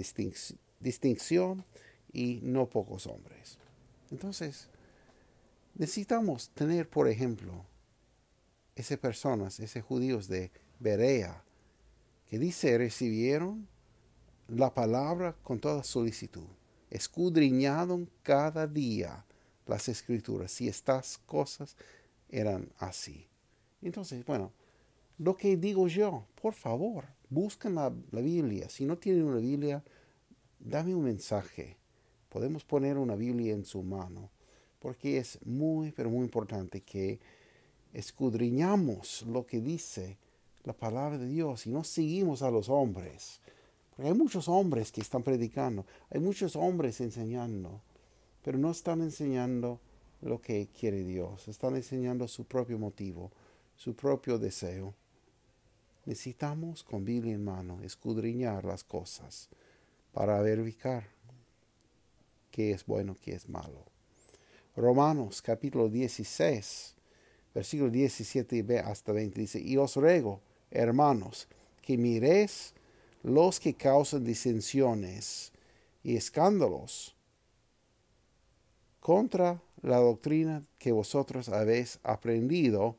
distinción, 0.80 1.66
y 2.12 2.42
no 2.44 2.70
pocos 2.70 3.08
hombres. 3.08 3.58
Entonces, 4.12 4.68
necesitamos 5.76 6.50
tener, 6.50 6.90
por 6.90 7.08
ejemplo, 7.08 7.66
esas 8.76 9.00
personas, 9.00 9.60
esos 9.62 9.84
judíos 9.84 10.28
de 10.28 10.52
Berea, 10.80 11.44
que 12.32 12.40
dice 12.40 12.80
recibieron 12.80 13.68
la 14.48 14.74
palabra 14.74 15.36
con 15.44 15.60
toda 15.60 15.84
solicitud 15.84 16.48
escudriñaron 16.92 18.10
cada 18.22 18.68
día 18.68 19.26
las 19.66 19.88
escrituras, 19.88 20.52
si 20.52 20.68
estas 20.68 21.18
cosas 21.26 21.76
eran 22.30 22.70
así. 22.78 23.28
Entonces, 23.82 24.24
bueno, 24.26 24.52
lo 25.18 25.36
que 25.36 25.56
digo 25.56 25.88
yo, 25.88 26.26
por 26.42 26.54
favor, 26.54 27.06
busquen 27.30 27.76
la, 27.76 27.90
Biblia. 27.90 28.70
Si 28.70 28.86
no 28.86 28.98
tienen 28.98 29.24
una 29.24 29.40
Biblia, 29.40 29.84
dame 30.60 30.94
un 30.94 31.06
mensaje. 31.06 31.78
Podemos 32.30 32.66
poner 32.66 32.98
una 32.98 33.16
Biblia 33.16 33.54
en 33.54 33.66
su 33.66 33.82
mano, 33.82 34.30
porque 34.80 35.18
es 35.18 35.40
muy, 35.46 35.92
pero 35.92 36.10
muy 36.10 36.24
importante 36.24 36.82
que 36.82 37.20
escudriñamos 37.94 39.24
lo 39.28 39.46
que 39.46 39.62
dice 39.62 40.18
la 40.64 40.74
palabra 40.74 41.18
de 41.18 41.28
Dios 41.28 41.66
y 41.66 41.72
no 41.72 41.84
seguimos 41.84 42.42
a 42.42 42.52
los 42.52 42.70
hombres 42.70 43.42
hay 44.04 44.14
muchos 44.14 44.48
hombres 44.48 44.92
que 44.92 45.02
están 45.02 45.24
predicando, 45.24 45.86
hay 46.10 46.20
muchos 46.20 46.56
hombres 46.56 47.02
enseñando, 47.02 47.82
pero 48.44 48.58
no 48.58 48.72
están 48.72 49.02
enseñando 49.02 49.80
lo 50.22 50.42
que 50.42 50.68
quiere 50.68 51.04
Dios, 51.04 51.48
están 51.48 51.76
enseñando 51.76 52.28
su 52.28 52.46
propio 52.46 52.80
motivo, 52.80 53.32
su 53.76 53.96
propio 53.96 54.40
deseo. 54.40 54.96
Necesitamos 56.06 56.84
con 56.84 57.06
Biblia 57.06 57.34
en 57.34 57.44
mano 57.44 57.82
escudriñar 57.84 58.66
las 58.66 58.84
cosas 58.84 59.50
para 60.14 60.42
verificar 60.42 61.08
qué 62.50 62.72
es 62.72 62.86
bueno, 62.86 63.16
qué 63.22 63.34
es 63.34 63.48
malo. 63.50 63.86
Romanos 64.76 65.42
capítulo 65.42 65.90
16, 65.90 66.96
versículo 67.54 67.92
17 67.92 68.80
hasta 68.80 69.12
20 69.12 69.42
dice, 69.42 69.60
y 69.60 69.78
os 69.78 69.96
ruego, 69.96 70.42
hermanos, 70.72 71.48
que 71.82 71.98
miréis 71.98 72.74
los 73.24 73.60
que 73.60 73.74
causan 73.74 74.24
disensiones 74.24 75.52
y 76.04 76.16
escándalos 76.16 77.16
contra 79.00 79.62
la 79.82 79.98
doctrina 79.98 80.64
que 80.78 80.92
vosotros 80.92 81.50
habéis 81.50 82.00
aprendido 82.04 82.96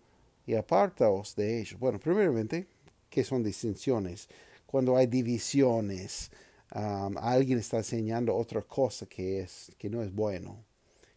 y 0.47 0.55
apartaos 0.55 1.35
de 1.37 1.61
ellos. 1.61 1.79
Bueno, 1.79 1.99
primeramente, 1.99 2.67
¿qué 3.09 3.25
son 3.25 3.43
disensiones? 3.43 4.29
Cuando 4.67 4.97
hay 4.97 5.07
divisiones, 5.07 6.31
um, 6.75 7.17
alguien 7.19 7.59
está 7.59 7.79
enseñando 7.79 8.35
otra 8.35 8.63
cosa 8.63 9.07
que, 9.07 9.41
es, 9.41 9.71
que 9.79 9.89
no 9.89 10.03
es 10.03 10.13
bueno. 10.13 10.65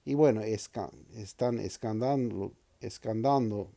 Y 0.06 0.13
bueno, 0.13 0.41
están 0.41 1.60
escandando, 1.60 2.54
escandando 2.80 3.72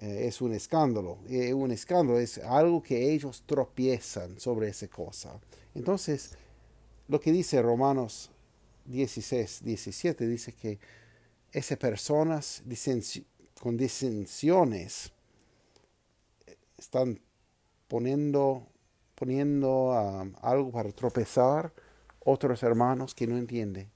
eh, 0.00 0.26
es 0.26 0.40
un 0.40 0.54
escándalo. 0.54 1.18
Eh, 1.28 1.52
un 1.52 1.70
escándalo 1.70 2.18
es 2.18 2.38
algo 2.38 2.82
que 2.82 3.12
ellos 3.12 3.44
tropiezan 3.46 4.40
sobre 4.40 4.68
esa 4.68 4.88
cosa. 4.88 5.38
Entonces, 5.74 6.32
lo 7.06 7.20
que 7.20 7.32
dice 7.32 7.60
Romanos 7.60 8.30
16, 8.86 9.62
17, 9.62 10.26
dice 10.26 10.52
que 10.52 10.78
esas 11.52 11.78
personas 11.78 12.62
con 13.60 13.76
disensiones 13.76 15.12
están 16.78 17.20
poniendo, 17.88 18.66
poniendo 19.14 19.90
um, 19.90 20.32
algo 20.40 20.70
para 20.70 20.90
tropezar 20.92 21.72
otros 22.20 22.62
hermanos 22.62 23.14
que 23.14 23.26
no 23.26 23.36
entienden. 23.36 23.90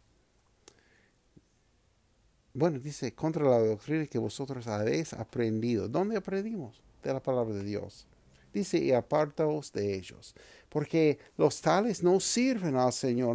Bueno, 2.57 2.79
dice, 2.79 3.13
contra 3.13 3.51
la 3.51 3.59
doctrina 3.59 4.07
que 4.07 4.17
vosotros 4.17 4.69
habéis 4.69 5.13
aprendido. 5.13 5.89
¿Dónde 5.89 6.17
aprendimos? 6.17 6.81
De 7.03 7.13
la 7.13 7.21
palabra 7.21 7.53
de 7.53 7.65
Dios. 7.65 8.07
Dice, 8.53 8.79
y 8.79 8.93
apartaos 8.93 9.73
de 9.73 9.97
ellos, 9.97 10.37
porque 10.69 11.19
los 11.37 11.61
tales 11.61 12.05
no 12.05 12.21
sirven 12.21 12.77
al 12.77 12.93
Señor 12.93 13.35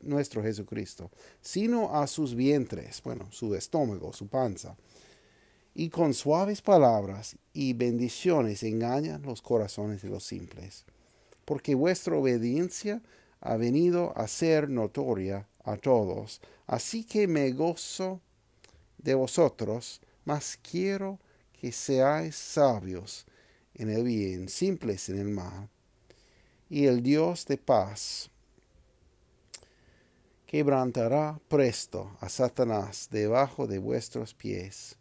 nuestro 0.00 0.42
Jesucristo, 0.42 1.12
sino 1.40 1.94
a 1.94 2.08
sus 2.08 2.34
vientres, 2.34 3.00
bueno, 3.04 3.28
su 3.30 3.54
estómago, 3.54 4.12
su 4.12 4.26
panza. 4.26 4.76
Y 5.76 5.90
con 5.90 6.12
suaves 6.12 6.60
palabras 6.60 7.36
y 7.52 7.74
bendiciones 7.74 8.64
engañan 8.64 9.22
los 9.22 9.40
corazones 9.40 10.02
de 10.02 10.08
los 10.08 10.24
simples. 10.24 10.84
Porque 11.44 11.76
vuestra 11.76 12.16
obediencia 12.16 13.00
ha 13.40 13.56
venido 13.56 14.12
a 14.18 14.26
ser 14.26 14.68
notoria 14.68 15.46
a 15.62 15.76
todos. 15.76 16.40
Así 16.66 17.04
que 17.04 17.28
me 17.28 17.52
gozo 17.52 18.20
de 18.98 19.14
vosotros, 19.14 20.00
mas 20.24 20.58
quiero 20.62 21.18
que 21.52 21.72
seáis 21.72 22.36
sabios 22.36 23.26
en 23.74 23.90
el 23.90 24.04
bien, 24.04 24.48
simples 24.48 25.08
en 25.08 25.18
el 25.18 25.28
mal. 25.28 25.68
Y 26.68 26.86
el 26.86 27.02
Dios 27.02 27.46
de 27.46 27.56
paz 27.56 28.30
quebrantará 30.46 31.40
presto 31.48 32.16
a 32.20 32.28
Satanás 32.28 33.08
debajo 33.10 33.66
de 33.66 33.78
vuestros 33.78 34.34
pies. 34.34 34.96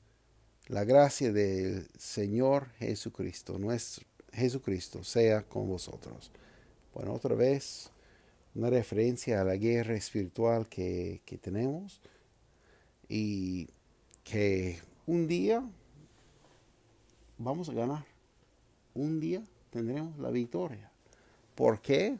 La 0.67 0.83
gracia 0.83 1.31
del 1.31 1.87
Señor 1.97 2.69
Jesucristo, 2.79 3.57
nuestro 3.57 4.05
Jesucristo, 4.33 5.03
sea 5.03 5.43
con 5.43 5.67
vosotros. 5.67 6.31
Bueno, 6.93 7.13
otra 7.13 7.35
vez, 7.35 7.89
una 8.55 8.69
referencia 8.69 9.41
a 9.41 9.45
la 9.45 9.55
guerra 9.55 9.95
espiritual 9.95 10.67
que, 10.67 11.21
que 11.25 11.37
tenemos 11.37 12.01
y 13.07 13.69
que 14.29 14.77
un 15.05 15.27
día 15.27 15.63
vamos 17.37 17.69
a 17.69 17.73
ganar. 17.73 18.05
Un 18.93 19.19
día 19.19 19.41
tendremos 19.69 20.17
la 20.17 20.31
victoria. 20.31 20.91
¿Por 21.55 21.81
qué? 21.81 22.17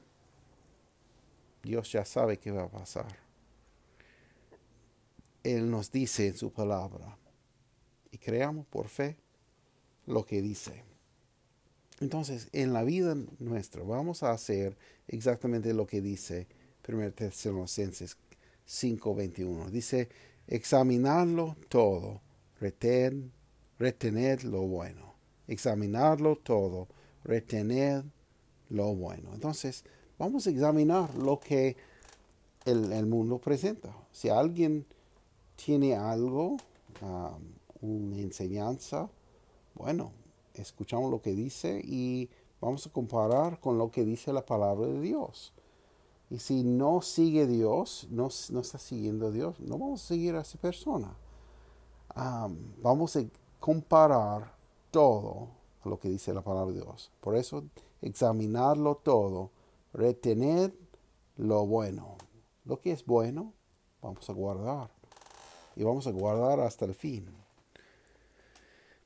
Dios 1.64 1.92
ya 1.92 2.06
sabe 2.06 2.38
qué 2.38 2.52
va 2.52 2.64
a 2.64 2.70
pasar. 2.70 3.08
Él 5.44 5.70
nos 5.70 5.92
dice 5.92 6.28
en 6.28 6.38
su 6.38 6.52
palabra 6.52 7.18
y 8.12 8.18
creamos 8.18 8.66
por 8.68 8.88
fe 8.88 9.18
lo 10.06 10.24
que 10.24 10.42
dice. 10.42 10.84
Entonces, 12.00 12.48
en 12.54 12.74
la 12.74 12.84
vida 12.84 13.18
nuestra 13.40 13.84
vamos 13.84 14.24
a 14.24 14.32
hacer 14.32 14.78
exactamente 15.08 15.74
lo 15.74 15.88
que 15.88 16.00
dice 16.00 16.48
1 16.88 17.12
Tesalonicenses 17.12 18.18
5:21. 18.66 19.70
Dice, 19.72 20.10
examinarlo 20.48 21.56
todo, 21.70 22.22
retener, 22.60 23.30
retener 23.78 24.44
lo 24.44 24.62
bueno. 24.62 25.14
Examinarlo 25.48 26.38
todo, 26.38 26.88
retener 27.24 28.04
lo 28.70 28.94
bueno. 28.96 29.34
Entonces, 29.34 29.86
vamos 30.18 30.48
a 30.48 30.50
examinar 30.50 31.16
lo 31.16 31.40
que 31.40 31.78
el, 32.66 33.06
mundo 33.06 33.40
presenta. 33.40 33.96
Si 34.12 34.28
alguien 34.28 34.86
tiene 35.56 35.96
algo, 35.96 36.58
um, 37.02 37.54
una 37.82 38.18
enseñanza, 38.18 39.10
bueno, 39.74 40.12
escuchamos 40.54 41.10
lo 41.12 41.22
que 41.22 41.34
dice 41.34 41.82
y 41.84 42.30
vamos 42.60 42.86
a 42.88 42.92
comparar 42.92 43.60
con 43.60 43.78
lo 43.78 43.90
que 43.90 44.04
dice 44.04 44.34
la 44.34 44.46
palabra 44.46 44.88
de 44.88 45.00
Dios. 45.00 45.54
Y 46.30 46.40
si 46.40 46.64
no 46.64 47.02
sigue 47.02 47.48
Dios, 47.48 48.08
no, 48.10 48.30
no 48.50 48.60
está 48.60 48.78
siguiendo 48.78 49.28
a 49.28 49.32
Dios, 49.32 49.60
no 49.60 49.78
vamos 49.78 50.04
a 50.04 50.08
seguir 50.08 50.36
a 50.36 50.42
esa 50.42 50.58
persona. 50.58 51.16
vamos 52.82 53.16
a 53.16 53.24
comparar 53.60 54.54
todo 54.92 55.50
a 55.84 55.90
lo 55.90 56.00
que 56.00 56.10
dice 56.10 56.34
la 56.34 56.42
palabra 56.42 56.74
de 56.74 56.82
Dios. 56.82 57.12
Por 57.22 57.36
eso, 57.38 57.64
examinarlo 58.02 58.96
todo, 58.96 59.52
retener 59.94 60.74
lo 61.38 61.66
bueno. 61.66 62.18
Lo 62.66 62.82
que 62.82 62.92
es 62.92 63.06
bueno, 63.06 63.54
vamos 64.02 64.30
a 64.30 64.34
guardar. 64.34 64.90
Y 65.78 65.84
vamos 65.84 66.08
a 66.08 66.12
guardar 66.12 66.60
hasta 66.60 66.86
el 66.86 66.94
fin. 66.94 67.30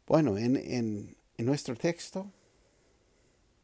Bueno, 0.08 0.38
en, 0.38 0.58
en, 0.58 1.16
en 1.38 1.46
nuestro 1.46 1.76
texto, 1.76 2.26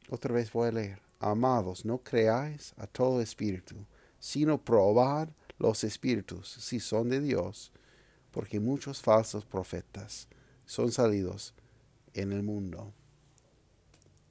otra 0.09 0.33
vez 0.33 0.51
voy 0.51 0.67
a 0.67 0.71
leer. 0.71 1.06
Amados, 1.19 1.83
no 1.83 1.97
creáis 1.97 2.73
a 2.77 2.85
todo 2.85 3.21
espíritu, 3.21 3.75
sino 4.19 4.63
probad 4.63 5.29
los 5.57 5.83
espíritus 5.83 6.47
si 6.49 6.79
son 6.79 7.09
de 7.09 7.19
Dios, 7.19 7.71
porque 8.31 8.59
muchos 8.59 9.01
falsos 9.01 9.45
profetas 9.45 10.27
son 10.65 10.91
salidos 10.91 11.55
en 12.13 12.31
el 12.31 12.43
mundo. 12.43 12.93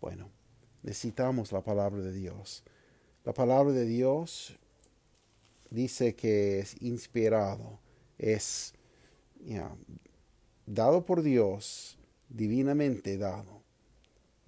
Bueno, 0.00 0.30
necesitamos 0.82 1.50
la 1.50 1.62
palabra 1.62 2.00
de 2.02 2.12
Dios. 2.12 2.62
La 3.24 3.34
palabra 3.34 3.72
de 3.72 3.84
Dios 3.84 4.56
dice 5.70 6.14
que 6.14 6.60
es 6.60 6.80
inspirado, 6.80 7.80
es 8.18 8.74
dado 10.66 11.04
por 11.04 11.22
Dios, 11.22 11.98
divinamente 12.28 13.18
dado, 13.18 13.62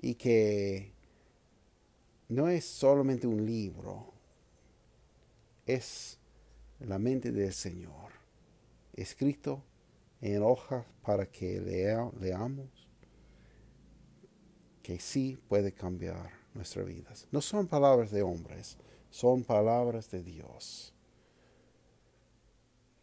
y 0.00 0.14
que 0.14 0.92
no 2.28 2.48
es 2.48 2.64
solamente 2.64 3.26
un 3.26 3.44
libro, 3.44 4.12
es 5.66 6.18
la 6.80 6.98
mente 6.98 7.32
del 7.32 7.52
Señor, 7.52 8.12
escrito 8.94 9.62
en 10.20 10.42
hojas 10.42 10.84
para 11.02 11.26
que 11.26 11.60
leamos, 12.20 12.88
que 14.82 14.98
sí 14.98 15.38
puede 15.48 15.72
cambiar 15.72 16.30
nuestras 16.54 16.86
vidas. 16.86 17.26
No 17.30 17.40
son 17.40 17.66
palabras 17.66 18.10
de 18.10 18.22
hombres, 18.22 18.76
son 19.10 19.42
palabras 19.44 20.10
de 20.10 20.22
Dios. 20.22 20.94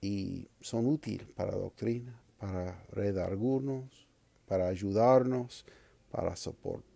Y 0.01 0.47
son 0.61 0.85
útiles 0.85 1.27
para 1.29 1.55
doctrina, 1.55 2.21
para 2.38 2.83
redargurnos, 2.91 4.07
para 4.47 4.67
ayudarnos, 4.67 5.65
para, 6.11 6.35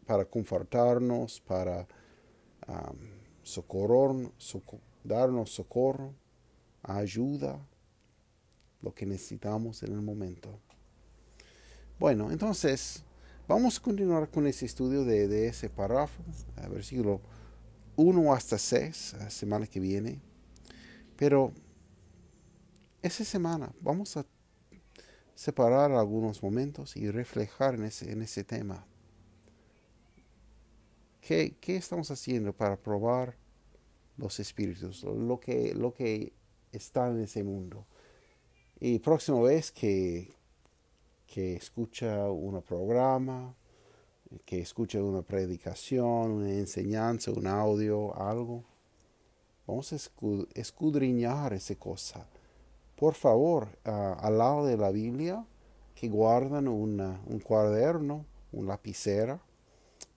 para 0.05 0.25
confortarnos, 0.25 1.41
para 1.41 1.87
socorro, 3.43 4.31
darnos 5.03 5.51
socorro, 5.51 6.13
ayuda, 6.83 7.59
lo 8.81 8.93
que 8.93 9.05
necesitamos 9.05 9.83
en 9.83 9.93
el 9.93 10.01
momento. 10.01 10.59
Bueno, 11.99 12.31
entonces 12.31 13.03
vamos 13.47 13.77
a 13.77 13.81
continuar 13.81 14.29
con 14.29 14.47
ese 14.47 14.65
estudio 14.65 15.03
de, 15.03 15.47
ese 15.47 15.69
párrafo, 15.69 16.23
versículo 16.69 17.21
1 17.97 18.33
hasta 18.33 18.57
6, 18.57 19.15
la 19.19 19.29
semana 19.29 19.67
que 19.67 19.79
viene. 19.79 20.21
Pero 21.17 21.51
esa 23.01 23.25
semana 23.25 23.73
vamos 23.81 24.15
a 24.15 24.25
separar 25.35 25.91
algunos 25.91 26.41
momentos 26.41 26.95
y 26.95 27.09
reflejar 27.11 27.75
en 27.75 28.21
ese 28.21 28.43
tema. 28.43 28.85
¿Qué, 31.21 31.55
estamos 31.67 32.09
haciendo 32.11 32.53
para 32.53 32.77
probar 32.77 33.35
los 34.17 34.39
espíritus, 34.39 35.03
lo 35.03 35.39
que, 35.39 35.73
lo 35.75 35.93
que 35.93 36.33
está 36.71 37.09
en 37.09 37.21
ese 37.21 37.43
mundo? 37.43 37.85
Y 38.79 38.99
próxima 38.99 39.41
vez 39.41 39.71
que, 39.71 40.33
que 41.27 41.55
escucha 41.55 42.29
un 42.31 42.61
programa, 42.61 43.53
que 44.45 44.61
escucha 44.61 45.03
una 45.03 45.21
predicación, 45.21 46.31
una 46.31 46.51
enseñanza, 46.51 47.31
un 47.31 47.47
audio, 47.47 48.15
algo, 48.15 48.63
vamos 49.67 49.91
a 49.93 49.97
escudriñar 50.55 51.53
esa 51.53 51.75
cosa. 51.75 52.27
Por 52.95 53.13
favor, 53.13 53.67
al 53.83 54.37
lado 54.37 54.65
de 54.65 54.77
la 54.77 54.91
Biblia, 54.91 55.45
que 55.95 56.07
guardan 56.07 56.67
un 56.67 57.41
cuaderno, 57.43 58.25
una 58.51 58.69
lapicera, 58.69 59.41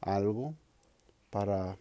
algo, 0.01 0.55
para 1.33 1.79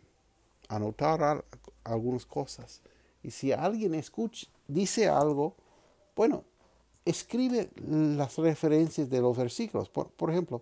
anotar 0.70 1.44
algunas 1.84 2.26
cosas. 2.26 2.82
Y 3.22 3.32
si 3.32 3.52
alguien 3.52 3.94
escucha, 3.96 4.48
dice 4.66 5.10
algo, 5.10 5.56
bueno, 6.16 6.46
escribe 7.04 7.70
las 7.76 8.38
referencias 8.38 9.10
de 9.10 9.20
los 9.20 9.36
versículos. 9.36 9.90
Por, 9.90 10.32
ejemplo, 10.32 10.62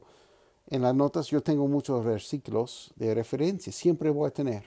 En 0.71 0.82
las 0.82 0.95
notas 0.95 1.28
yo 1.28 1.41
tengo 1.41 1.67
muchos 1.67 2.04
versículos 2.04 2.91
de 2.95 3.13
referencia. 3.13 3.71
Siempre 3.71 4.10
voy 4.10 4.28
a 4.28 4.32
tener 4.32 4.63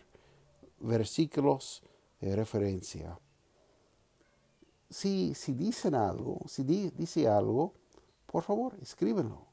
versículos 0.79 1.83
de 2.21 2.37
referencia. 2.37 3.19
Si, 4.89 5.35
si 5.35 5.53
dicen 5.53 5.97
algo, 5.97 6.41
si 6.47 6.63
dice 6.63 7.27
algo, 7.27 7.73
por 8.27 8.45
favor, 8.45 8.77
escríbenlo. 8.81 9.47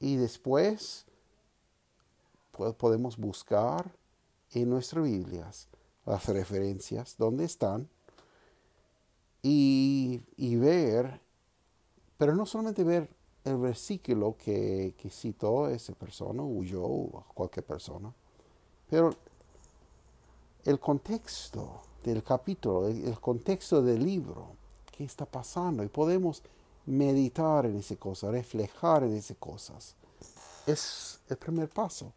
Y 0.00 0.16
después 0.16 1.06
podemos 2.78 3.16
buscar 3.16 3.90
en 4.52 4.70
nuestras 4.70 5.04
Biblias 5.04 5.68
las 6.06 6.26
referencias, 6.26 7.16
dónde 7.18 7.44
están, 7.44 7.88
y, 9.42 10.56
ver, 10.56 11.20
pero 12.16 12.34
no 12.34 12.46
solamente 12.46 12.82
ver 12.82 13.10
el 13.44 13.58
versículo 13.58 14.36
que, 14.38 14.94
citó 15.10 15.68
esa 15.68 15.92
persona, 15.94 16.42
o 16.42 16.62
yo, 16.62 16.82
o 16.82 17.24
cualquier 17.34 17.66
persona, 17.66 18.12
pero 18.88 19.14
el 20.64 20.80
contexto 20.80 21.82
del 22.02 22.22
capítulo, 22.22 22.88
el, 22.88 23.20
contexto 23.20 23.82
del 23.82 24.02
libro, 24.04 24.56
qué 24.90 25.04
está 25.04 25.26
pasando, 25.26 25.82
y 25.82 25.88
podemos 25.88 26.42
meditar 26.86 27.66
en 27.66 27.76
esa 27.76 27.96
cosa, 27.96 28.30
reflejar 28.30 29.04
en 29.04 29.14
esas 29.14 29.36
cosas. 29.36 29.94
Es 30.66 31.20
el 31.28 31.36
primer 31.36 31.68
paso. 31.68 32.12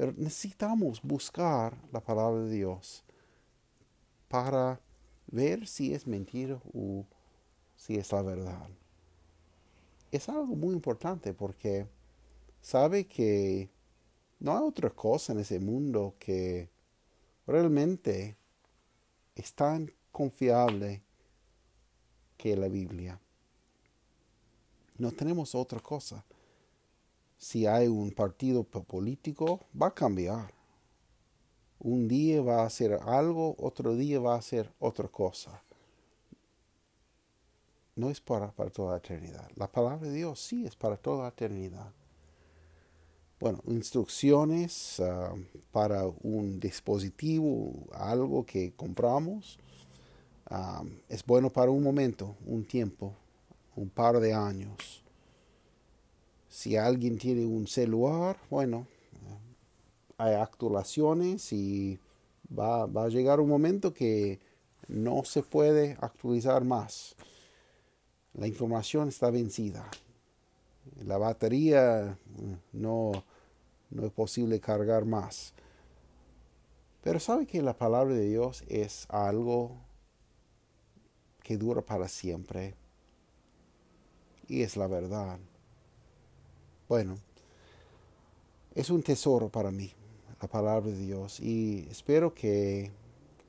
Pero 0.00 0.14
necesitamos 0.16 1.02
buscar 1.02 1.76
la 1.92 2.00
palabra 2.00 2.40
de 2.44 2.50
Dios 2.52 3.04
para 4.28 4.80
ver 5.26 5.66
si 5.66 5.92
es 5.92 6.06
mentira 6.06 6.58
o 6.72 7.04
si 7.76 7.96
es 7.96 8.10
la 8.10 8.22
verdad. 8.22 8.66
Es 10.10 10.30
algo 10.30 10.56
muy 10.56 10.72
importante 10.72 11.34
porque 11.34 11.86
sabe 12.62 13.06
que 13.06 13.68
no 14.38 14.56
hay 14.56 14.64
otra 14.64 14.88
cosa 14.88 15.34
en 15.34 15.40
ese 15.40 15.60
mundo 15.60 16.14
que 16.18 16.70
realmente 17.46 18.38
es 19.34 19.52
tan 19.52 19.92
confiable 20.10 21.02
que 22.38 22.56
la 22.56 22.68
Biblia. 22.68 23.20
No 24.96 25.12
tenemos 25.12 25.54
otra 25.54 25.80
cosa 25.80 26.24
si 27.40 27.66
hay 27.66 27.88
un 27.88 28.10
partido 28.10 28.64
político, 28.64 29.60
va 29.74 29.86
a 29.86 29.94
cambiar. 29.94 30.52
Un 31.78 32.06
día 32.06 32.42
va 32.42 32.62
a 32.62 32.66
hacer 32.66 32.92
algo, 32.92 33.56
otro 33.58 33.96
día 33.96 34.20
va 34.20 34.34
a 34.34 34.38
hacer 34.38 34.70
otra 34.78 35.08
cosa. 35.08 35.62
No 37.96 38.10
es 38.10 38.20
para, 38.20 38.50
toda 38.50 38.92
la 38.92 38.98
eternidad. 38.98 39.50
La 39.56 39.72
palabra 39.72 40.06
de 40.06 40.12
Dios 40.12 40.38
sí 40.38 40.66
es 40.66 40.76
para 40.76 40.98
toda 40.98 41.22
la 41.22 41.28
eternidad. 41.30 41.90
Bueno, 43.40 43.62
instrucciones 43.68 45.00
ah, 45.00 45.34
para 45.72 46.04
un 46.22 46.60
dispositivo, 46.60 47.72
algo 47.94 48.44
que 48.44 48.74
compramos, 48.74 49.58
ah, 50.44 50.84
es 51.08 51.24
bueno 51.24 51.48
para 51.48 51.70
un 51.70 51.82
momento, 51.82 52.36
un 52.44 52.66
tiempo, 52.66 53.14
un 53.76 53.88
par 53.88 54.20
de 54.20 54.34
años 54.34 55.02
si 56.50 56.76
alguien 56.76 57.16
tiene 57.16 57.46
un 57.46 57.68
celular, 57.68 58.36
bueno, 58.50 58.86
hay 60.18 60.34
actualizaciones 60.34 61.52
y 61.52 61.98
va, 62.52 62.82
a 62.82 63.08
llegar 63.08 63.38
un 63.38 63.48
momento 63.48 63.94
que 63.94 64.40
no 64.88 65.24
se 65.24 65.44
puede 65.44 65.96
actualizar 66.00 66.64
más. 66.64 67.14
La 68.34 68.48
información 68.48 69.08
está 69.08 69.30
vencida. 69.30 69.88
La 71.04 71.18
batería 71.18 72.18
no, 72.72 73.12
no 73.90 74.04
es 74.04 74.12
posible 74.12 74.58
cargar 74.58 75.04
más. 75.04 75.54
Pero 77.00 77.20
sabe 77.20 77.46
que 77.46 77.62
la 77.62 77.78
palabra 77.78 78.12
de 78.12 78.28
Dios 78.28 78.64
es 78.68 79.06
algo 79.08 79.76
que 81.44 81.56
dura 81.56 81.80
para 81.80 82.08
siempre. 82.08 82.74
Y 84.48 84.62
es 84.62 84.76
la 84.76 84.88
verdad. 84.88 85.38
Bueno, 86.90 87.18
es 88.74 88.90
un 88.90 89.00
tesoro 89.00 89.48
para 89.48 89.70
mí, 89.70 89.92
la 90.42 90.48
palabra 90.48 90.90
de 90.90 90.98
Dios, 90.98 91.38
y 91.38 91.86
espero 91.88 92.34
que 92.34 92.90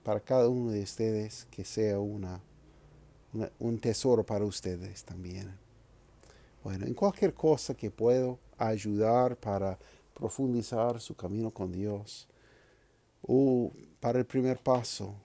para 0.03 0.19
cada 0.19 0.47
uno 0.47 0.69
de 0.69 0.83
ustedes 0.83 1.47
que 1.49 1.65
sea 1.65 1.99
una, 1.99 2.39
un 3.57 3.79
tesoro 3.79 4.23
para 4.23 4.45
ustedes 4.45 5.03
también. 5.03 5.57
Bueno, 6.63 6.85
en 6.85 6.93
cualquier 6.93 7.33
cosa 7.33 7.73
que 7.73 7.89
puedo 7.89 8.37
ayudar 8.59 9.35
para 9.35 9.79
profundizar 10.13 11.01
su 11.01 11.15
camino 11.15 11.49
con 11.49 11.71
Dios, 11.71 12.27
o 13.23 13.71
para 13.99 14.19
el 14.19 14.25
primer 14.27 14.59
paso, 14.59 15.15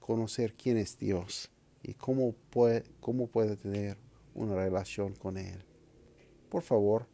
conocer 0.00 0.54
quién 0.54 0.78
es 0.78 0.98
Dios 0.98 1.50
y 1.82 1.92
cómo 1.92 2.32
puede, 2.48 2.84
cómo 3.02 3.26
puede 3.26 3.58
tener 3.58 3.98
una 4.34 4.54
relación 4.54 5.12
con 5.16 5.36
Él. 5.36 5.62
Por 6.48 6.62
favor, 6.62 7.06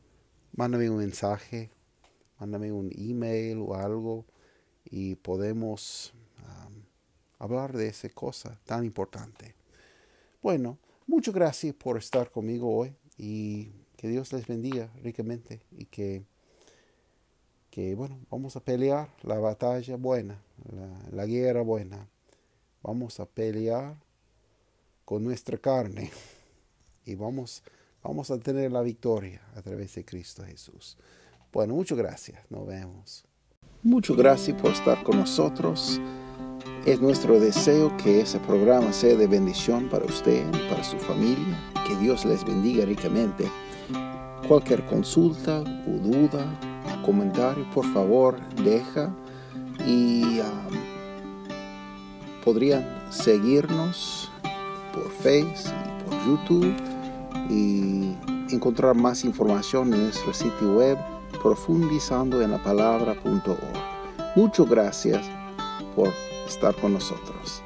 mándame 0.56 0.88
un 0.90 0.98
mensaje, 0.98 1.70
mándame 2.38 2.72
un 2.72 2.90
email 2.96 3.58
o 3.58 3.74
algo 3.74 4.24
y 4.84 5.16
podemos 5.16 6.14
hablar 7.38 7.76
de 7.76 7.88
esa 7.88 8.08
cosa 8.08 8.58
tan 8.64 8.84
importante. 8.84 9.54
Bueno, 10.42 10.78
muchas 11.06 11.34
gracias 11.34 11.74
por 11.74 11.98
estar 11.98 12.30
conmigo 12.30 12.74
hoy 12.74 12.94
y 13.18 13.70
que 13.96 14.08
Dios 14.08 14.32
les 14.32 14.46
bendiga 14.46 14.90
ricamente 15.02 15.60
y 15.72 15.86
que, 15.86 16.24
que 17.70 17.94
bueno, 17.94 18.18
vamos 18.30 18.56
a 18.56 18.60
pelear 18.60 19.08
la 19.22 19.38
batalla 19.38 19.96
buena, 19.96 20.40
la, 20.72 20.88
la 21.10 21.26
guerra 21.26 21.62
buena. 21.62 22.08
Vamos 22.82 23.20
a 23.20 23.26
pelear 23.26 23.96
con 25.04 25.24
nuestra 25.24 25.58
carne 25.58 26.10
y 27.04 27.14
vamos 27.14 27.62
a 27.66 27.83
vamos 28.04 28.30
a 28.30 28.38
tener 28.38 28.70
la 28.70 28.82
victoria 28.82 29.40
a 29.56 29.62
través 29.62 29.94
de 29.94 30.04
Cristo 30.04 30.44
Jesús. 30.44 30.96
Bueno, 31.52 31.74
muchas 31.74 31.96
gracias. 31.96 32.38
Nos 32.50 32.66
vemos. 32.66 33.24
Muchas 33.82 34.16
gracias 34.16 34.60
por 34.60 34.72
estar 34.72 35.02
con 35.02 35.18
nosotros. 35.18 36.00
Es 36.86 37.00
nuestro 37.00 37.40
deseo 37.40 37.96
que 37.96 38.20
ese 38.20 38.38
programa 38.40 38.92
sea 38.92 39.16
de 39.16 39.26
bendición 39.26 39.88
para 39.88 40.04
usted 40.04 40.46
y 40.46 40.68
para 40.68 40.84
su 40.84 40.98
familia. 40.98 41.58
Que 41.88 41.96
Dios 41.96 42.24
les 42.24 42.44
bendiga 42.44 42.84
ricamente. 42.84 43.50
Cualquier 44.46 44.84
consulta 44.84 45.60
o 45.60 45.90
duda, 45.90 46.60
comentario, 47.04 47.68
por 47.70 47.90
favor, 47.92 48.38
deja. 48.56 49.14
Y 49.86 50.40
um, 50.40 50.74
podrían 52.44 52.86
seguirnos 53.10 54.30
por 54.92 55.10
Facebook 55.10 55.72
y 55.86 56.04
por 56.04 56.26
YouTube 56.26 56.93
y 57.50 58.14
encontrar 58.50 58.94
más 58.94 59.24
información 59.24 59.92
en 59.92 60.04
nuestro 60.04 60.32
sitio 60.32 60.76
web 60.76 60.98
profundizando. 61.42 62.40
Muchas 64.36 64.68
gracias 64.68 65.24
por 65.94 66.10
estar 66.46 66.74
con 66.76 66.94
nosotros. 66.94 67.62